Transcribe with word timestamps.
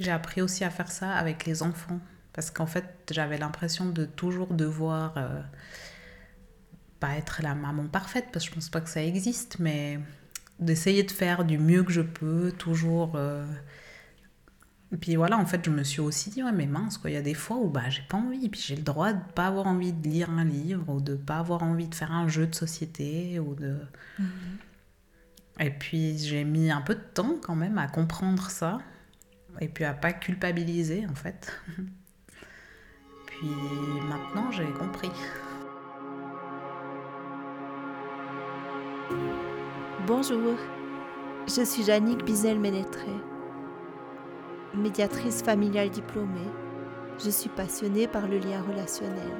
J'ai 0.00 0.10
appris 0.10 0.42
aussi 0.42 0.64
à 0.64 0.70
faire 0.70 0.90
ça 0.90 1.12
avec 1.12 1.46
les 1.46 1.62
enfants. 1.62 2.00
Parce 2.34 2.50
qu'en 2.50 2.66
fait, 2.66 2.84
j'avais 3.12 3.38
l'impression 3.38 3.88
de 3.88 4.04
toujours 4.04 4.52
devoir 4.52 5.14
euh, 5.16 5.40
pas 6.98 7.14
être 7.14 7.40
la 7.42 7.54
maman 7.54 7.86
parfaite, 7.86 8.26
parce 8.32 8.46
que 8.46 8.50
je 8.50 8.54
pense 8.56 8.68
pas 8.68 8.80
que 8.80 8.90
ça 8.90 9.02
existe, 9.04 9.60
mais 9.60 10.00
d'essayer 10.58 11.04
de 11.04 11.12
faire 11.12 11.44
du 11.44 11.58
mieux 11.58 11.84
que 11.84 11.92
je 11.92 12.00
peux, 12.00 12.50
toujours. 12.50 13.12
Euh, 13.14 13.46
et 14.92 14.96
puis 14.96 15.14
voilà, 15.14 15.38
en 15.38 15.46
fait, 15.46 15.64
je 15.64 15.70
me 15.70 15.84
suis 15.84 16.00
aussi 16.00 16.30
dit, 16.30 16.42
ouais, 16.42 16.52
mais 16.52 16.66
mince, 16.66 16.98
quoi, 16.98 17.10
il 17.10 17.14
y 17.14 17.16
a 17.16 17.22
des 17.22 17.34
fois 17.34 17.56
où 17.56 17.68
bah, 17.68 17.88
j'ai 17.88 18.02
pas 18.02 18.16
envie, 18.16 18.48
puis 18.48 18.60
j'ai 18.60 18.76
le 18.76 18.82
droit 18.82 19.12
de 19.12 19.22
pas 19.34 19.46
avoir 19.46 19.68
envie 19.68 19.92
de 19.92 20.08
lire 20.08 20.28
un 20.28 20.44
livre, 20.44 20.92
ou 20.92 21.00
de 21.00 21.14
pas 21.14 21.38
avoir 21.38 21.62
envie 21.62 21.86
de 21.86 21.94
faire 21.94 22.10
un 22.10 22.26
jeu 22.26 22.48
de 22.48 22.54
société, 22.54 23.38
ou 23.38 23.54
de. 23.54 23.78
Mhm. 24.18 24.26
Et 25.60 25.70
puis 25.70 26.18
j'ai 26.18 26.42
mis 26.42 26.72
un 26.72 26.80
peu 26.80 26.96
de 26.96 27.04
temps 27.14 27.36
quand 27.40 27.54
même 27.54 27.78
à 27.78 27.86
comprendre 27.86 28.50
ça, 28.50 28.80
et 29.60 29.68
puis 29.68 29.84
à 29.84 29.94
pas 29.94 30.12
culpabiliser 30.12 31.06
en 31.10 31.14
fait. 31.14 31.52
puis 33.26 33.50
maintenant 34.08 34.50
j'ai 34.50 34.70
compris. 34.72 35.10
Bonjour, 40.06 40.54
je 41.46 41.62
suis 41.64 41.84
Jannick 41.84 42.24
Bizel-Ménétré, 42.24 43.08
médiatrice 44.74 45.42
familiale 45.42 45.90
diplômée. 45.90 46.50
Je 47.24 47.30
suis 47.30 47.48
passionnée 47.48 48.06
par 48.06 48.26
le 48.26 48.38
lien 48.38 48.60
relationnel. 48.62 49.32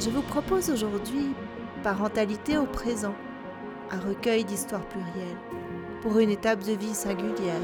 Je 0.00 0.10
vous 0.10 0.22
propose 0.22 0.70
aujourd'hui 0.70 1.34
Parentalité 1.84 2.56
au 2.56 2.64
présent, 2.64 3.14
un 3.90 4.00
recueil 4.00 4.42
d'histoires 4.46 4.88
plurielles 4.88 5.36
pour 6.00 6.18
une 6.18 6.30
étape 6.30 6.64
de 6.64 6.72
vie 6.72 6.94
singulière. 6.94 7.60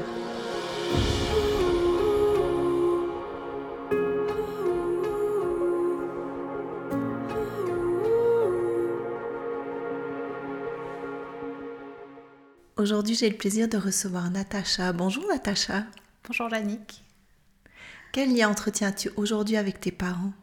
Aujourd'hui, 12.81 13.13
j'ai 13.13 13.29
le 13.29 13.37
plaisir 13.37 13.69
de 13.69 13.77
recevoir 13.77 14.31
Natacha. 14.31 14.91
Bonjour 14.91 15.23
Natacha. 15.27 15.85
Bonjour 16.27 16.49
Yannick. 16.49 17.03
Quel 18.11 18.35
lien 18.35 18.49
entretiens-tu 18.49 19.11
aujourd'hui 19.17 19.55
avec 19.55 19.79
tes 19.79 19.91
parents? 19.91 20.33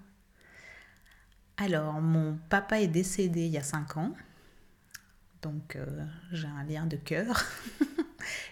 Alors, 1.56 1.94
mon 1.94 2.38
papa 2.48 2.80
est 2.80 2.86
décédé 2.86 3.46
il 3.46 3.50
y 3.50 3.58
a 3.58 3.64
5 3.64 3.96
ans. 3.96 4.14
Donc, 5.42 5.74
euh, 5.74 5.84
j'ai 6.30 6.46
un 6.46 6.62
lien 6.62 6.86
de 6.86 6.96
cœur. 6.96 7.44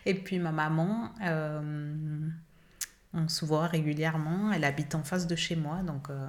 Et 0.06 0.14
puis, 0.14 0.38
ma 0.38 0.52
maman, 0.52 1.12
euh, 1.22 2.30
on 3.12 3.28
se 3.28 3.44
voit 3.44 3.66
régulièrement. 3.66 4.52
Elle 4.52 4.64
habite 4.64 4.94
en 4.94 5.02
face 5.02 5.26
de 5.26 5.34
chez 5.34 5.56
moi. 5.56 5.82
Donc, 5.82 6.08
euh, 6.08 6.28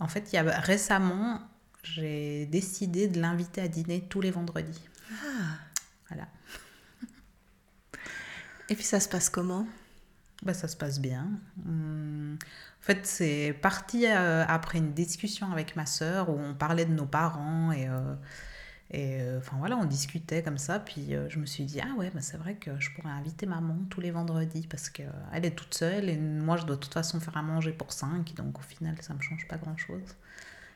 en 0.00 0.08
fait, 0.08 0.32
il 0.32 0.36
y 0.36 0.38
a, 0.38 0.42
récemment, 0.42 1.40
j'ai 1.84 2.46
décidé 2.46 3.06
de 3.06 3.20
l'inviter 3.20 3.60
à 3.60 3.68
dîner 3.68 4.02
tous 4.08 4.20
les 4.20 4.32
vendredis. 4.32 4.88
Ah. 5.12 5.56
Voilà. 6.08 6.26
Et 8.68 8.74
puis 8.74 8.84
ça 8.84 8.98
se 8.98 9.08
passe 9.08 9.30
comment? 9.30 9.68
Bah, 10.42 10.52
Ça 10.52 10.66
se 10.66 10.76
passe 10.76 10.98
bien. 10.98 11.28
Hum, 11.64 12.36
en 12.42 12.82
fait, 12.82 13.06
c'est 13.06 13.56
parti 13.62 14.06
euh, 14.08 14.44
après 14.48 14.78
une 14.78 14.94
discussion 14.94 15.52
avec 15.52 15.76
ma 15.76 15.86
sœur 15.86 16.28
où 16.28 16.38
on 16.40 16.54
parlait 16.54 16.86
de 16.86 16.92
nos 16.92 17.06
parents 17.06 17.70
et, 17.70 17.88
euh, 18.94 18.96
et 18.96 19.20
euh, 19.20 19.38
enfin 19.38 19.56
voilà, 19.58 19.76
on 19.76 19.84
discutait 19.84 20.42
comme 20.42 20.58
ça. 20.58 20.78
Puis 20.78 21.14
je 21.28 21.38
me 21.38 21.46
suis 21.46 21.64
dit, 21.64 21.80
ah 21.80 21.94
ouais, 21.96 22.10
bah, 22.14 22.20
c'est 22.20 22.36
vrai 22.36 22.54
que 22.54 22.78
je 22.78 22.90
pourrais 22.92 23.10
inviter 23.10 23.46
maman 23.46 23.76
tous 23.90 24.00
les 24.00 24.10
vendredis 24.10 24.66
parce 24.66 24.88
qu'elle 24.88 25.10
est 25.32 25.54
toute 25.54 25.74
seule 25.74 26.08
et 26.08 26.16
moi 26.16 26.56
je 26.56 26.64
dois 26.64 26.76
de 26.76 26.80
toute 26.80 26.94
façon 26.94 27.20
faire 27.20 27.36
à 27.36 27.42
manger 27.42 27.72
pour 27.72 27.92
cinq. 27.92 28.34
Donc 28.34 28.58
au 28.58 28.62
final, 28.62 28.96
ça 29.00 29.14
me 29.14 29.20
change 29.20 29.46
pas 29.48 29.56
grand 29.56 29.76
chose. 29.76 30.10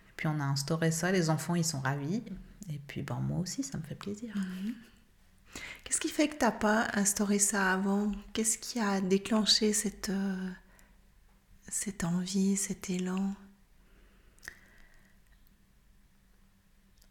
Et 0.08 0.12
puis 0.16 0.28
on 0.28 0.40
a 0.40 0.44
instauré 0.44 0.90
ça, 0.90 1.12
les 1.12 1.30
enfants 1.30 1.54
ils 1.54 1.64
sont 1.64 1.80
ravis. 1.80 2.22
Et 2.70 2.80
puis 2.86 3.02
ben, 3.02 3.20
moi 3.20 3.38
aussi, 3.38 3.62
ça 3.62 3.78
me 3.78 3.82
fait 3.82 3.94
plaisir. 3.94 4.34
Mhm. 4.36 4.74
Qu'est-ce 5.84 6.00
qui 6.00 6.08
fait 6.08 6.28
que 6.28 6.36
tu 6.36 6.44
n'as 6.44 6.52
pas 6.52 6.88
instauré 6.94 7.38
ça 7.38 7.72
avant? 7.72 8.12
Qu'est-ce 8.32 8.58
qui 8.58 8.78
a 8.78 9.00
déclenché 9.00 9.72
cette, 9.72 10.10
euh, 10.10 10.50
cette 11.68 12.04
envie, 12.04 12.56
cet 12.56 12.90
élan? 12.90 13.34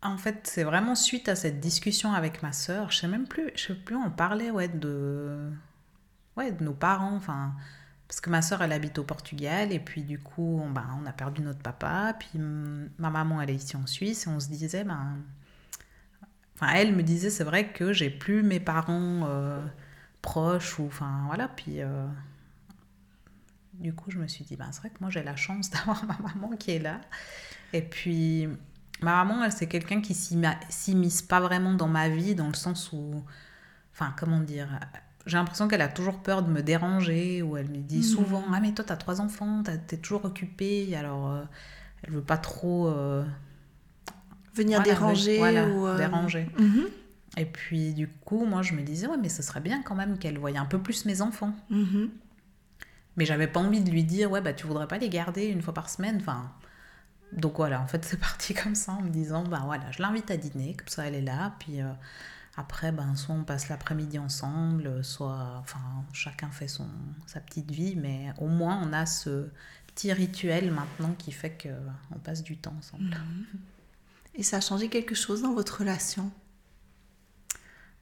En 0.08 0.18
fait, 0.18 0.48
c'est 0.48 0.64
vraiment 0.64 0.96
suite 0.96 1.30
à 1.30 1.36
cette 1.36 1.60
discussion 1.60 2.14
avec 2.14 2.42
ma 2.44 2.52
sœur. 2.54 2.92
Je 2.92 3.00
sais 3.00 3.08
même 3.08 3.28
plus, 3.28 3.52
je 3.56 3.68
sais 3.68 3.76
plus, 3.76 3.96
on 3.96 4.10
parlait 4.10 4.52
ouais, 4.52 4.68
de, 4.68 5.52
ouais, 6.36 6.52
de 6.52 6.64
nos 6.64 6.74
parents. 6.74 7.16
Enfin, 7.16 7.54
parce 8.08 8.22
que 8.22 8.30
ma 8.30 8.42
sœur, 8.42 8.62
elle 8.62 8.72
habite 8.72 8.98
au 9.00 9.04
Portugal 9.04 9.72
et 9.72 9.80
puis 9.80 10.04
du 10.04 10.20
coup, 10.20 10.62
on, 10.64 10.70
ben, 10.70 10.88
on 11.02 11.06
a 11.06 11.12
perdu 11.12 11.42
notre 11.42 11.60
papa. 11.60 12.16
Puis 12.20 12.40
ma 12.40 13.10
maman, 13.10 13.42
elle 13.42 13.50
est 13.50 13.56
ici 13.56 13.76
en 13.76 13.86
Suisse 13.86 14.28
et 14.28 14.30
on 14.30 14.40
se 14.40 14.48
disait, 14.48 14.84
ben, 14.84 15.18
Enfin, 16.60 16.74
elle 16.74 16.96
me 16.96 17.04
disait, 17.04 17.30
c'est 17.30 17.44
vrai 17.44 17.72
que 17.72 17.94
j'ai 17.94 18.10
plus 18.10 18.42
mes 18.42 18.60
parents 18.60 19.28
euh, 19.28 19.64
proches, 20.24 20.80
ou 20.80 20.88
enfin 20.88 21.24
voilà, 21.28 21.48
puis 21.50 21.82
euh, 21.82 22.08
du 23.76 23.94
coup, 23.94 24.10
je 24.10 24.18
me 24.18 24.28
suis 24.28 24.44
dit, 24.44 24.56
ben, 24.56 24.72
c'est 24.72 24.80
vrai 24.80 24.90
que 24.90 24.98
moi 25.00 25.12
j'ai 25.12 25.22
la 25.22 25.36
chance 25.36 25.70
d'avoir 25.72 26.04
ma 26.06 26.18
maman 26.18 26.56
qui 26.58 26.72
est 26.72 26.80
là. 26.80 27.00
Et 27.74 27.82
puis, 27.84 28.48
ma 29.02 29.24
maman, 29.24 29.50
c'est 29.52 29.68
quelqu'un 29.68 30.02
qui 30.02 30.14
s'immisce 30.14 31.22
pas 31.22 31.40
vraiment 31.40 31.74
dans 31.74 31.88
ma 31.88 32.10
vie, 32.10 32.36
dans 32.36 32.48
le 32.48 32.56
sens 32.56 32.92
où, 32.94 33.24
enfin, 33.94 34.14
comment 34.18 34.40
dire, 34.40 34.68
j'ai 35.26 35.38
l'impression 35.38 35.68
qu'elle 35.68 35.82
a 35.82 35.88
toujours 35.88 36.20
peur 36.20 36.44
de 36.44 36.50
me 36.50 36.62
déranger, 36.62 37.42
ou 37.42 37.58
elle 37.58 37.70
me 37.70 37.78
dit 37.78 38.00
mmh. 38.00 38.04
souvent, 38.04 38.44
ah 38.54 38.60
mais 38.60 38.74
toi 38.74 38.86
t'as 38.86 38.98
trois 38.98 39.22
enfants, 39.22 39.64
t'es 39.64 39.98
toujours 39.98 40.26
occupée, 40.26 40.96
alors 40.96 41.32
euh, 41.32 41.44
elle 42.04 42.14
veut 42.14 42.22
pas 42.22 42.38
trop 42.38 42.90
venir 44.58 44.82
déranger 44.82 45.40
ou 45.40 45.88
euh, 45.88 45.98
déranger. 45.98 46.50
Mhm. 46.60 46.86
Et 47.38 47.46
puis 47.46 47.94
du 47.94 48.08
coup, 48.08 48.46
moi 48.46 48.62
je 48.62 48.74
me 48.74 48.82
disais 48.82 49.08
ouais 49.08 49.18
mais 49.18 49.30
ce 49.30 49.42
serait 49.42 49.62
bien 49.62 49.82
quand 49.84 49.96
même 49.96 50.18
qu'elle 50.18 50.38
voyait 50.38 50.58
un 50.58 50.66
peu 50.66 50.80
plus 50.80 51.06
mes 51.06 51.22
enfants. 51.22 51.54
Mhm. 51.70 52.10
Mais 53.16 53.26
j'avais 53.26 53.48
pas 53.48 53.60
envie 53.60 53.82
de 53.82 53.90
lui 53.90 54.04
dire 54.04 54.32
ouais 54.32 54.42
bah 54.42 54.54
tu 54.54 54.68
voudrais 54.68 54.88
pas 54.88 54.98
les 54.98 55.10
garder 55.10 55.46
une 55.46 55.62
fois 55.62 55.74
par 55.74 55.90
semaine, 55.90 56.18
enfin. 56.20 56.52
Donc 57.34 57.58
voilà, 57.58 57.82
en 57.82 57.88
fait 57.88 58.04
c'est 58.06 58.18
parti 58.20 58.54
comme 58.54 58.76
ça 58.76 58.94
en 58.94 59.02
me 59.02 59.10
disant 59.10 59.44
bah 59.44 59.62
voilà, 59.66 59.92
je 59.92 60.02
l'invite 60.02 60.32
à 60.32 60.38
dîner, 60.38 60.76
comme 60.76 60.88
ça 60.88 61.08
elle 61.08 61.16
est 61.16 61.22
là, 61.22 61.56
puis 61.60 61.82
euh, 61.82 61.92
après 62.56 62.92
ben 62.92 63.16
soit 63.16 63.36
on 63.36 63.44
passe 63.44 63.70
l'après-midi 63.70 64.20
ensemble, 64.20 65.04
soit 65.04 65.58
enfin 65.60 65.80
chacun 66.14 66.50
fait 66.50 66.68
son 66.68 66.88
sa 67.26 67.40
petite 67.40 67.72
vie, 67.72 67.96
mais 67.96 68.34
au 68.38 68.48
moins 68.48 68.80
on 68.84 68.94
a 68.94 69.06
ce 69.06 69.50
petit 69.88 70.14
rituel 70.14 70.72
maintenant 70.72 71.14
qui 71.18 71.32
fait 71.32 71.52
que 71.52 71.70
on 72.16 72.20
passe 72.20 72.44
du 72.44 72.58
temps 72.58 72.76
ensemble. 72.78 73.04
Mhm. 73.06 73.60
Et 74.36 74.44
ça 74.44 74.58
a 74.58 74.62
changé 74.62 74.88
quelque 74.88 75.16
chose 75.16 75.42
dans 75.42 75.54
votre 75.54 75.80
relation? 75.80 76.32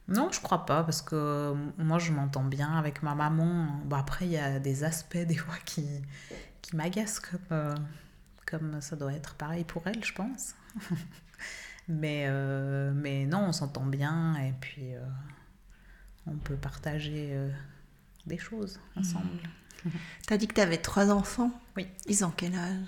Non, 0.07 0.29
je 0.31 0.39
crois 0.39 0.65
pas, 0.65 0.83
parce 0.83 1.01
que 1.01 1.55
moi 1.77 1.97
je 1.97 2.11
m'entends 2.11 2.43
bien 2.43 2.77
avec 2.77 3.01
ma 3.01 3.15
maman. 3.15 3.67
Bon, 3.85 3.95
après, 3.95 4.25
il 4.25 4.31
y 4.31 4.37
a 4.37 4.59
des 4.59 4.83
aspects 4.83 5.17
des 5.27 5.37
fois 5.37 5.55
qui, 5.65 5.85
qui 6.61 6.75
m'agacent, 6.75 7.19
comme, 7.19 7.39
euh, 7.51 7.75
comme 8.45 8.81
ça 8.81 8.95
doit 8.95 9.13
être 9.13 9.35
pareil 9.35 9.63
pour 9.63 9.85
elle, 9.87 10.03
je 10.03 10.13
pense. 10.13 10.55
mais, 11.87 12.25
euh, 12.27 12.91
mais 12.93 13.25
non, 13.25 13.47
on 13.47 13.51
s'entend 13.51 13.85
bien 13.85 14.35
et 14.37 14.53
puis 14.59 14.95
euh, 14.95 15.05
on 16.27 16.37
peut 16.37 16.57
partager 16.57 17.37
des 18.25 18.37
choses 18.37 18.79
ensemble. 18.95 19.29
Mmh. 19.83 19.89
Tu 20.25 20.33
as 20.33 20.37
dit 20.37 20.47
que 20.47 20.55
tu 20.55 20.61
avais 20.61 20.79
trois 20.79 21.11
enfants 21.11 21.51
Oui. 21.77 21.85
Ils 22.07 22.25
ont 22.25 22.31
quel 22.35 22.55
âge? 22.55 22.87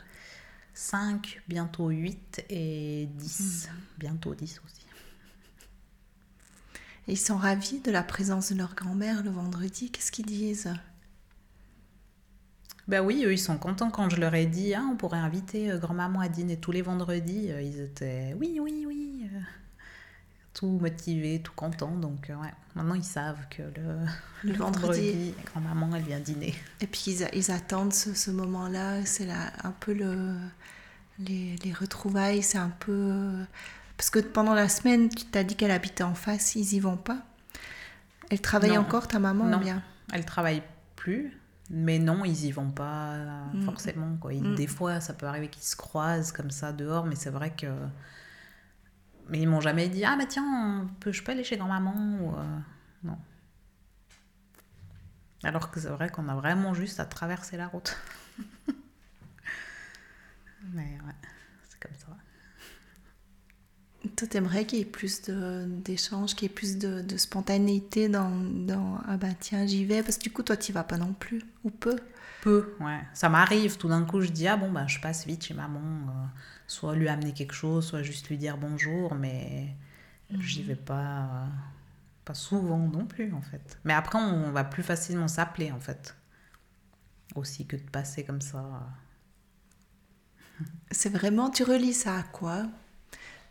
5, 0.78 1.41
bientôt 1.47 1.90
8 1.90 2.46
et 2.50 3.07
10. 3.12 3.67
Hmm. 3.67 3.75
Bientôt 3.97 4.35
10 4.35 4.62
aussi. 4.63 4.85
Ils 7.07 7.17
sont 7.17 7.38
ravis 7.38 7.79
de 7.79 7.90
la 7.90 8.03
présence 8.03 8.51
de 8.51 8.57
leur 8.57 8.75
grand-mère 8.75 9.23
le 9.23 9.31
vendredi? 9.31 9.90
Qu'est-ce 9.90 10.12
qu'ils 10.12 10.25
disent? 10.28 10.72
Ben 12.87 13.01
oui, 13.01 13.23
eux, 13.25 13.34
ils 13.34 13.39
sont 13.39 13.57
contents 13.57 13.89
quand 13.89 14.09
je 14.09 14.17
leur 14.17 14.34
ai 14.34 14.45
dit 14.45 14.73
ah, 14.73 14.84
on 14.89 14.95
pourrait 14.95 15.19
inviter 15.19 15.72
euh, 15.72 15.78
grand-maman 15.78 16.22
à 16.22 16.29
dîner 16.29 16.57
tous 16.57 16.72
les 16.72 16.81
vendredis. 16.81 17.51
Euh, 17.51 17.61
ils 17.61 17.81
étaient 17.81 18.34
oui, 18.39 18.59
oui, 18.61 18.85
oui. 18.87 19.29
Euh, 19.34 19.39
tout 20.53 20.79
motivés, 20.81 21.41
tout 21.43 21.51
contents. 21.53 21.95
Donc, 21.97 22.29
ouais, 22.29 22.53
maintenant, 22.75 22.95
ils 22.95 23.03
savent 23.03 23.45
que 23.49 23.61
le, 24.43 24.53
vendredi, 24.53 25.34
grand-maman, 25.45 25.95
elle 25.95 26.03
vient 26.03 26.19
dîner. 26.19 26.55
Et 26.81 26.87
puis, 26.87 27.03
ils, 27.07 27.28
ils 27.34 27.51
attendent 27.51 27.93
ce, 27.93 28.13
ce 28.13 28.31
moment-là. 28.31 29.05
C'est 29.05 29.29
un 29.29 29.72
peu 29.79 29.93
le, 29.93 30.35
les, 31.19 31.57
les 31.63 31.73
retrouvailles. 31.73 32.41
C'est 32.41 32.57
un 32.57 32.72
peu. 32.79 33.34
Parce 33.97 34.09
que 34.09 34.19
pendant 34.19 34.53
la 34.53 34.69
semaine, 34.69 35.09
tu 35.09 35.25
t'as 35.25 35.43
dit 35.43 35.55
qu'elle 35.55 35.72
habitait 35.72 36.03
en 36.03 36.16
face. 36.16 36.55
Ils 36.55 36.73
y 36.73 36.79
vont 36.79 36.97
pas 36.97 37.19
Elle 38.29 38.41
travaille 38.41 38.78
encore, 38.78 39.07
ta 39.07 39.19
maman 39.19 39.45
Non, 39.45 39.57
bien? 39.57 39.84
Elle 40.13 40.25
travaille 40.25 40.63
plus. 40.95 41.36
Mais 41.69 41.99
non, 41.99 42.23
ils 42.23 42.46
y 42.46 42.52
vont 42.52 42.72
pas 42.72 43.17
mm. 43.53 43.61
forcément. 43.64 44.17
Quoi. 44.17 44.34
Mm. 44.34 44.55
Des 44.55 44.67
fois, 44.67 45.02
ça 45.02 45.14
peut 45.14 45.25
arriver 45.25 45.49
qu'ils 45.49 45.64
se 45.64 45.75
croisent 45.75 46.31
comme 46.31 46.52
ça 46.52 46.72
dehors, 46.72 47.05
mais 47.05 47.16
c'est 47.16 47.29
vrai 47.29 47.52
que 47.55 47.67
mais 49.29 49.41
ils 49.41 49.47
m'ont 49.47 49.61
jamais 49.61 49.90
dit 49.90 50.05
Ah, 50.05 50.16
bah 50.17 50.25
tiens, 50.25 50.90
peut, 50.99 51.11
je 51.11 51.23
peux 51.23 51.31
aller 51.31 51.43
chez 51.43 51.58
grand-maman 51.58 52.19
ou, 52.22 52.35
euh, 52.35 52.59
Non. 53.03 53.17
Alors 55.43 55.69
que 55.69 55.79
c'est 55.79 55.90
vrai 55.90 56.09
qu'on 56.09 56.29
a 56.29 56.35
vraiment 56.35 56.73
juste 56.73 56.99
à 56.99 57.05
traverser 57.05 57.58
la 57.58 57.67
route. 57.67 57.97
Mais 60.73 60.97
ouais, 61.05 61.16
c'est 61.70 61.79
comme 61.79 61.96
ça. 61.96 62.08
Toi, 64.16 64.28
t'aimerais 64.28 64.66
qu'il 64.66 64.79
y 64.79 64.82
ait 64.82 64.85
plus 64.85 65.22
d'échanges, 65.23 66.35
qu'il 66.35 66.44
y 66.44 66.52
ait 66.52 66.53
plus 66.53 66.78
de, 66.78 67.02
de 67.02 67.17
spontanéité 67.17 68.09
dans, 68.09 68.29
dans, 68.29 68.99
Ah 69.08 69.17
ben 69.17 69.35
tiens, 69.40 69.66
j'y 69.66 69.85
vais, 69.85 70.03
parce 70.03 70.17
que 70.17 70.23
du 70.23 70.32
coup, 70.32 70.44
toi, 70.44 70.55
t'y 70.55 70.72
vas 70.72 70.84
pas 70.84 70.97
non 70.97 71.14
plus, 71.14 71.41
ou 71.64 71.72
peu? 71.72 71.96
Peu, 72.41 72.76
ouais. 72.79 73.02
Ça 73.14 73.29
m'arrive, 73.29 73.78
tout 73.78 73.90
d'un 73.90 74.05
coup, 74.05 74.22
je 74.22 74.29
dis, 74.29 74.47
ah 74.47 74.58
bon, 74.58 74.72
ben 74.72 74.88
je 74.88 74.99
passe 74.99 75.26
vite 75.26 75.44
chez 75.46 75.53
maman, 75.53 75.79
euh, 75.82 76.26
soit 76.67 76.96
lui 76.96 77.09
amener 77.09 77.34
quelque 77.34 77.53
chose, 77.53 77.85
soit 77.88 78.03
juste 78.03 78.29
lui 78.29 78.38
dire 78.38 78.58
bonjour, 78.58 79.16
mais 79.16 79.76
j'y 80.40 80.64
vais 80.64 80.76
pas, 80.76 81.23
euh, 81.23 81.47
pas 82.26 82.35
souvent 82.35 82.78
non 82.79 83.05
plus, 83.08 83.34
en 83.34 83.41
fait. 83.41 83.79
Mais 83.84 83.94
après, 83.94 84.20
on 84.20 84.52
va 84.52 84.64
plus 84.64 84.84
facilement 84.84 85.28
s'appeler, 85.28 85.72
en 85.72 85.79
fait. 85.79 86.16
Aussi 87.35 87.66
que 87.67 87.76
de 87.78 87.82
passer 87.90 88.23
comme 88.26 88.41
ça. 88.41 88.88
C'est 90.91 91.09
vraiment, 91.09 91.49
tu 91.49 91.64
relis 91.64 91.94
ça 91.94 92.17
à 92.17 92.23
quoi? 92.23 92.67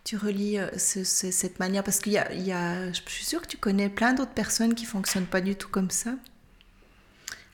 Tu 0.06 0.16
relis 0.16 0.56
euh, 0.58 0.70
cette 0.78 1.58
manière? 1.58 1.82
Parce 1.82 1.98
qu'il 1.98 2.12
y 2.12 2.18
a, 2.18 2.32
y 2.32 2.52
a, 2.52 2.92
je 2.92 3.00
suis 3.06 3.24
sûre 3.24 3.42
que 3.42 3.48
tu 3.48 3.56
connais 3.56 3.88
plein 3.88 4.14
d'autres 4.14 4.32
personnes 4.32 4.74
qui 4.74 4.84
fonctionnent 4.84 5.26
pas 5.26 5.40
du 5.40 5.56
tout 5.56 5.68
comme 5.68 5.90
ça. 5.90 6.14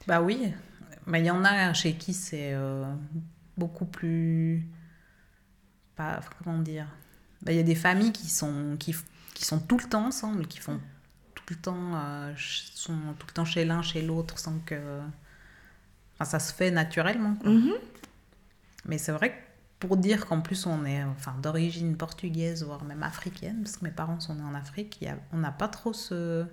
Bah 0.07 0.21
oui, 0.21 0.53
mais 1.07 1.21
il 1.21 1.27
y 1.27 1.31
en 1.31 1.45
a 1.47 1.73
chez 1.73 1.95
qui 1.95 2.13
c'est 2.13 2.53
euh, 2.53 2.85
beaucoup 3.57 3.87
plus. 3.87 4.67
Pas, 5.97 6.21
comment 6.45 6.59
dire? 6.59 6.87
Bah, 7.41 7.53
Il 7.53 7.57
y 7.57 7.61
a 7.61 7.65
des 7.65 7.75
familles 7.75 8.13
qui 8.13 8.29
sont, 8.29 8.77
qui, 8.79 8.95
qui, 9.33 9.47
sont 9.47 9.59
tout 9.59 9.79
le 9.79 9.89
temps 9.89 10.05
ensemble, 10.07 10.47
qui 10.47 10.59
font 10.59 10.79
tout 11.35 11.45
le 11.49 11.57
temps, 11.57 11.95
euh, 11.95 12.35
sont 12.37 12.99
tout 13.19 13.27
le 13.29 13.33
temps 13.33 13.47
chez 13.47 13.65
l'un, 13.65 13.81
chez 13.81 14.03
l'autre, 14.03 14.39
sans 14.39 14.59
que. 14.59 15.01
Enfin, 16.15 16.27
ça 16.27 16.39
se 16.39 16.53
fait 16.53 16.71
naturellement. 16.71 17.39
Mm-hmm. 17.45 17.79
Mais 18.85 18.99
c'est 18.99 19.13
vrai 19.13 19.31
que 19.31 19.52
pour 19.83 19.97
dire 19.97 20.27
qu'en 20.27 20.41
plus 20.41 20.65
on 20.67 20.85
est 20.85 21.03
enfin, 21.03 21.35
d'origine 21.43 21.97
portugaise, 21.97 22.63
voire 22.63 22.85
même 22.85 23.03
africaine, 23.03 23.65
parce 23.65 23.79
que 23.79 23.85
mes 23.85 23.91
parents 23.91 24.21
sont 24.21 24.37
nés 24.37 24.45
en 24.45 24.55
Afrique, 24.55 25.05
on 25.33 25.39
n'a 25.39 25.51
pas 25.51 25.67
trop 25.67 25.93
ce... 25.93 26.47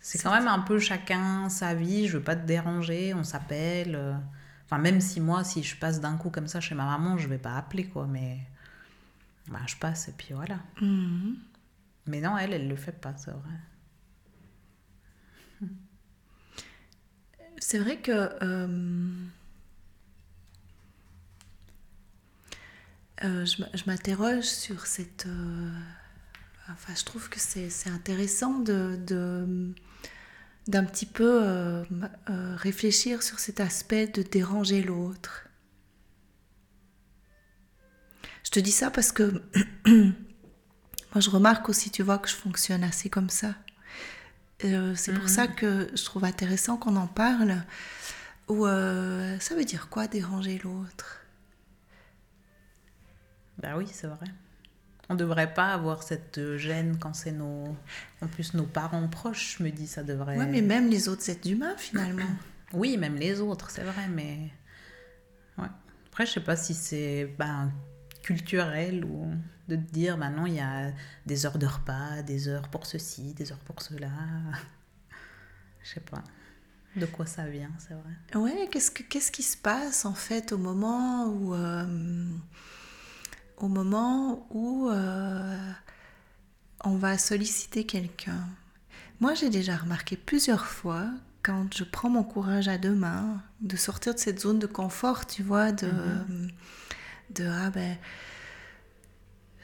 C'est 0.00 0.22
quand 0.22 0.32
même 0.32 0.48
un 0.48 0.60
peu 0.60 0.78
chacun 0.78 1.50
sa 1.50 1.74
vie, 1.74 2.08
je 2.08 2.16
veux 2.16 2.24
pas 2.24 2.36
te 2.36 2.46
déranger, 2.46 3.12
on 3.12 3.24
s'appelle. 3.24 3.94
Euh, 3.94 4.14
enfin, 4.64 4.78
même 4.78 5.02
si 5.02 5.20
moi, 5.20 5.44
si 5.44 5.62
je 5.62 5.76
passe 5.76 6.00
d'un 6.00 6.16
coup 6.16 6.30
comme 6.30 6.46
ça 6.46 6.60
chez 6.60 6.74
ma 6.74 6.86
maman, 6.86 7.18
je 7.18 7.28
vais 7.28 7.36
pas 7.36 7.54
appeler, 7.58 7.84
quoi, 7.84 8.06
mais 8.06 8.38
bah, 9.48 9.60
je 9.66 9.76
passe 9.76 10.08
et 10.08 10.12
puis 10.12 10.32
voilà. 10.32 10.60
Mhm. 10.80 11.36
Mais 12.06 12.22
non, 12.22 12.38
elle, 12.38 12.54
elle 12.54 12.68
le 12.68 12.76
fait 12.76 12.98
pas, 12.98 13.14
c'est 13.18 13.32
vrai. 13.32 13.58
C'est 17.58 17.78
vrai 17.78 17.98
que... 17.98 18.30
Euh, 18.42 19.26
Euh, 23.24 23.44
je 23.44 23.82
m'interroge 23.86 24.44
sur 24.44 24.86
cette... 24.86 25.26
Euh, 25.26 25.70
enfin, 26.70 26.94
je 26.96 27.04
trouve 27.04 27.28
que 27.28 27.38
c'est 27.38 27.70
intéressant 27.90 28.58
de, 28.58 28.98
d'un 30.66 30.84
petit 30.84 31.06
peu 31.06 31.40
euh, 31.42 31.84
réfléchir 32.56 33.22
sur 33.22 33.38
cet 33.38 33.60
aspect 33.60 34.06
de 34.06 34.22
déranger 34.22 34.82
l'autre. 34.82 35.46
Je 38.44 38.50
te 38.50 38.60
dis 38.60 38.72
ça 38.72 38.90
parce 38.90 39.12
que 39.12 39.42
moi 39.86 41.20
je 41.20 41.30
remarque 41.30 41.68
aussi, 41.68 41.90
tu 41.90 42.02
vois, 42.02 42.18
que 42.18 42.28
je 42.28 42.34
fonctionne 42.34 42.82
assez 42.82 43.10
comme 43.10 43.30
ça. 43.30 43.54
c'est 44.60 45.14
pour 45.14 45.28
ça 45.28 45.46
mhm. 45.46 45.54
que 45.54 45.90
je 45.94 46.04
trouve 46.04 46.24
intéressant 46.24 46.78
qu'on 46.78 46.96
en 46.96 47.06
parle. 47.06 47.62
Ou 48.48 48.66
ça 48.66 49.54
veut 49.54 49.64
dire 49.64 49.88
quoi 49.90 50.08
déranger 50.08 50.58
l'autre? 50.64 51.20
Bah 53.60 53.76
oui, 53.76 53.86
c'est 53.90 54.06
vrai. 54.06 54.26
On 55.08 55.14
ne 55.14 55.18
devrait 55.18 55.52
pas 55.52 55.72
avoir 55.72 56.02
cette 56.02 56.56
gêne 56.56 56.96
quand 56.98 57.14
c'est 57.14 57.32
nos... 57.32 57.76
En 58.22 58.28
plus, 58.28 58.54
nos 58.54 58.64
parents 58.64 59.08
proches, 59.08 59.56
je 59.58 59.64
me 59.64 59.70
dis, 59.70 59.88
ça 59.88 60.02
devrait... 60.04 60.38
Oui, 60.38 60.46
mais 60.46 60.62
même 60.62 60.88
les 60.88 61.08
autres 61.08 61.28
êtres 61.30 61.50
humains, 61.50 61.76
finalement. 61.76 62.30
oui, 62.72 62.96
même 62.96 63.16
les 63.16 63.40
autres, 63.40 63.70
c'est 63.70 63.82
vrai, 63.82 64.08
mais... 64.08 64.50
Ouais. 65.58 65.68
Après, 66.08 66.26
je 66.26 66.32
sais 66.32 66.40
pas 66.40 66.56
si 66.56 66.74
c'est 66.74 67.34
ben, 67.38 67.72
culturel 68.22 69.04
ou 69.04 69.32
de 69.68 69.76
te 69.76 69.92
dire, 69.92 70.16
maintenant, 70.16 70.46
il 70.46 70.54
y 70.54 70.60
a 70.60 70.92
des 71.26 71.44
heures 71.44 71.58
de 71.58 71.66
repas, 71.66 72.22
des 72.22 72.46
heures 72.46 72.68
pour 72.68 72.86
ceci, 72.86 73.34
des 73.34 73.50
heures 73.50 73.58
pour 73.58 73.82
cela. 73.82 74.10
je 75.82 75.88
sais 75.88 76.00
pas 76.00 76.22
de 76.96 77.06
quoi 77.06 77.26
ça 77.26 77.46
vient, 77.46 77.70
c'est 77.78 77.94
vrai. 77.94 78.40
Ouais, 78.40 78.68
qu'est-ce, 78.70 78.90
que, 78.90 79.02
qu'est-ce 79.02 79.30
qui 79.30 79.42
se 79.42 79.56
passe, 79.56 80.04
en 80.04 80.14
fait, 80.14 80.52
au 80.52 80.58
moment 80.58 81.26
où... 81.26 81.54
Euh, 81.54 82.26
au 83.60 83.68
moment 83.68 84.46
où 84.50 84.88
euh, 84.88 85.72
on 86.84 86.96
va 86.96 87.18
solliciter 87.18 87.84
quelqu'un. 87.84 88.48
Moi, 89.20 89.34
j'ai 89.34 89.50
déjà 89.50 89.76
remarqué 89.76 90.16
plusieurs 90.16 90.66
fois, 90.66 91.06
quand 91.42 91.74
je 91.74 91.84
prends 91.84 92.08
mon 92.08 92.24
courage 92.24 92.68
à 92.68 92.78
deux 92.78 92.94
mains, 92.94 93.42
de 93.60 93.76
sortir 93.76 94.14
de 94.14 94.18
cette 94.18 94.40
zone 94.40 94.58
de 94.58 94.66
confort, 94.66 95.26
tu 95.26 95.42
vois, 95.42 95.72
de, 95.72 95.86
mhm. 95.86 96.50
de 97.34 97.46
ah 97.46 97.70
ben, 97.70 97.98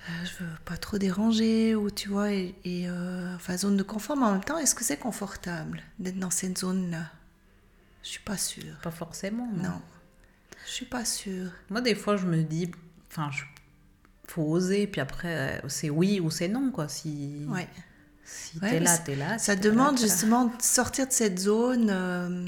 euh, 0.08 0.24
je 0.24 0.44
veux 0.44 0.50
pas 0.66 0.76
trop 0.76 0.98
déranger, 0.98 1.74
ou 1.74 1.90
tu 1.90 2.10
vois, 2.10 2.32
et, 2.32 2.54
euh, 2.66 3.34
enfin, 3.34 3.56
zone 3.56 3.78
de 3.78 3.82
confort, 3.82 4.16
mais 4.16 4.26
en 4.26 4.32
même 4.32 4.44
temps, 4.44 4.58
est-ce 4.58 4.74
que 4.74 4.84
c'est 4.84 4.98
confortable 4.98 5.82
d'être 5.98 6.18
dans 6.18 6.30
cette 6.30 6.58
zone-là? 6.58 7.10
Je 8.02 8.10
suis 8.10 8.22
pas 8.22 8.36
sûre. 8.36 8.76
Pas 8.82 8.90
forcément. 8.90 9.48
Non. 9.54 9.70
non. 9.70 9.82
Je 10.66 10.70
suis 10.70 10.86
pas 10.86 11.04
sûre. 11.04 11.50
Moi, 11.70 11.80
des 11.80 11.94
fois, 11.94 12.16
je 12.16 12.26
me 12.26 12.42
dis, 12.42 12.70
enfin, 13.10 13.30
je 13.32 13.42
faut 14.26 14.42
oser, 14.42 14.86
puis 14.86 15.00
après, 15.00 15.60
euh, 15.62 15.68
c'est 15.68 15.90
oui 15.90 16.20
ou 16.20 16.30
c'est 16.30 16.48
non, 16.48 16.70
quoi. 16.70 16.88
Si, 16.88 17.46
ouais. 17.48 17.68
si 18.24 18.58
t'es 18.60 18.80
là, 18.80 18.98
t'es 18.98 19.16
là. 19.16 19.38
ça 19.38 19.56
demande 19.56 19.98
justement 19.98 20.46
de 20.46 20.52
sortir 20.60 21.06
de 21.06 21.12
cette 21.12 21.38
zone 21.38 21.88
euh, 21.90 22.46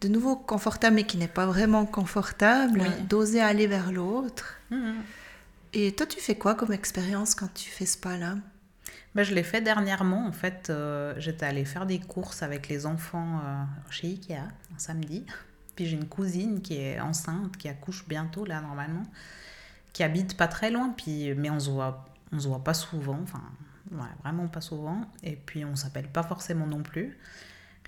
de 0.00 0.08
nouveau 0.08 0.36
confortable, 0.36 0.96
mais 0.96 1.04
qui 1.04 1.16
n'est 1.16 1.28
pas 1.28 1.46
vraiment 1.46 1.86
confortable, 1.86 2.82
d'oser 3.08 3.40
aller 3.40 3.66
vers 3.66 3.92
l'autre. 3.92 4.58
Mhm. 4.70 4.94
Et 5.74 5.92
toi, 5.94 6.06
tu 6.06 6.20
fais 6.20 6.34
quoi 6.34 6.54
comme 6.54 6.72
expérience 6.72 7.34
quand 7.34 7.52
tu 7.54 7.70
fais 7.70 7.86
ce 7.86 7.96
pas-là? 7.96 8.36
Ben, 9.14 9.22
je 9.22 9.34
l'ai 9.34 9.42
fait 9.42 9.60
dernièrement. 9.60 10.26
En 10.26 10.32
fait, 10.32 10.68
euh, 10.68 11.14
j'étais 11.18 11.46
allée 11.46 11.64
faire 11.64 11.86
des 11.86 11.98
courses 11.98 12.42
avec 12.42 12.68
les 12.68 12.84
enfants 12.84 13.40
chez 13.90 14.08
Ikea 14.08 14.34
un 14.74 14.78
samedi. 14.78 15.24
Puis 15.76 15.86
j'ai 15.86 15.96
une 15.96 16.08
cousine 16.08 16.60
qui 16.60 16.76
est 16.76 17.00
enceinte, 17.00 17.56
qui 17.56 17.68
accouche 17.68 18.04
bientôt, 18.06 18.44
là, 18.44 18.60
normalement 18.60 19.04
qui 19.92 20.02
habite 20.02 20.36
pas 20.36 20.48
très 20.48 20.70
loin, 20.70 20.94
puis, 20.96 21.34
mais 21.34 21.50
on 21.50 21.60
se 21.60 21.70
voit, 21.70 22.04
on 22.32 22.40
se 22.40 22.48
voit 22.48 22.64
pas 22.64 22.74
souvent, 22.74 23.18
enfin, 23.22 23.42
vraiment 24.22 24.48
pas 24.48 24.60
souvent, 24.60 25.02
et 25.22 25.36
puis 25.36 25.64
on 25.64 25.76
s'appelle 25.76 26.08
pas 26.08 26.22
forcément 26.22 26.66
non 26.66 26.82
plus. 26.82 27.18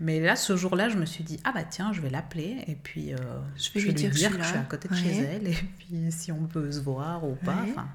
Mais 0.01 0.21
là, 0.21 0.35
ce 0.35 0.57
jour-là, 0.57 0.89
je 0.89 0.97
me 0.97 1.07
suis 1.07 1.23
dit, 1.23 1.39
ah 1.45 1.53
bah 1.53 1.63
tiens, 1.63 1.93
je 1.93 2.01
vais 2.01 2.11
l'appeler, 2.11 2.65
et 2.67 2.75
puis 2.75 3.15
euh, 3.15 3.17
je 3.57 3.73
vais 3.73 3.81
lui 3.81 3.95
dire, 3.95 4.11
que, 4.11 4.43
je, 4.43 4.45
suis 4.45 4.57
à 4.57 4.63
côté 4.63 4.89
de 4.89 4.95
chez 4.95 5.17
elle, 5.17 5.47
et 5.47 5.55
puis 5.79 6.11
si 6.11 6.33
on 6.33 6.47
peut 6.47 6.71
se 6.71 6.81
voir 6.81 7.25
ou 7.25 7.35
pas, 7.35 7.65
enfin... 7.71 7.89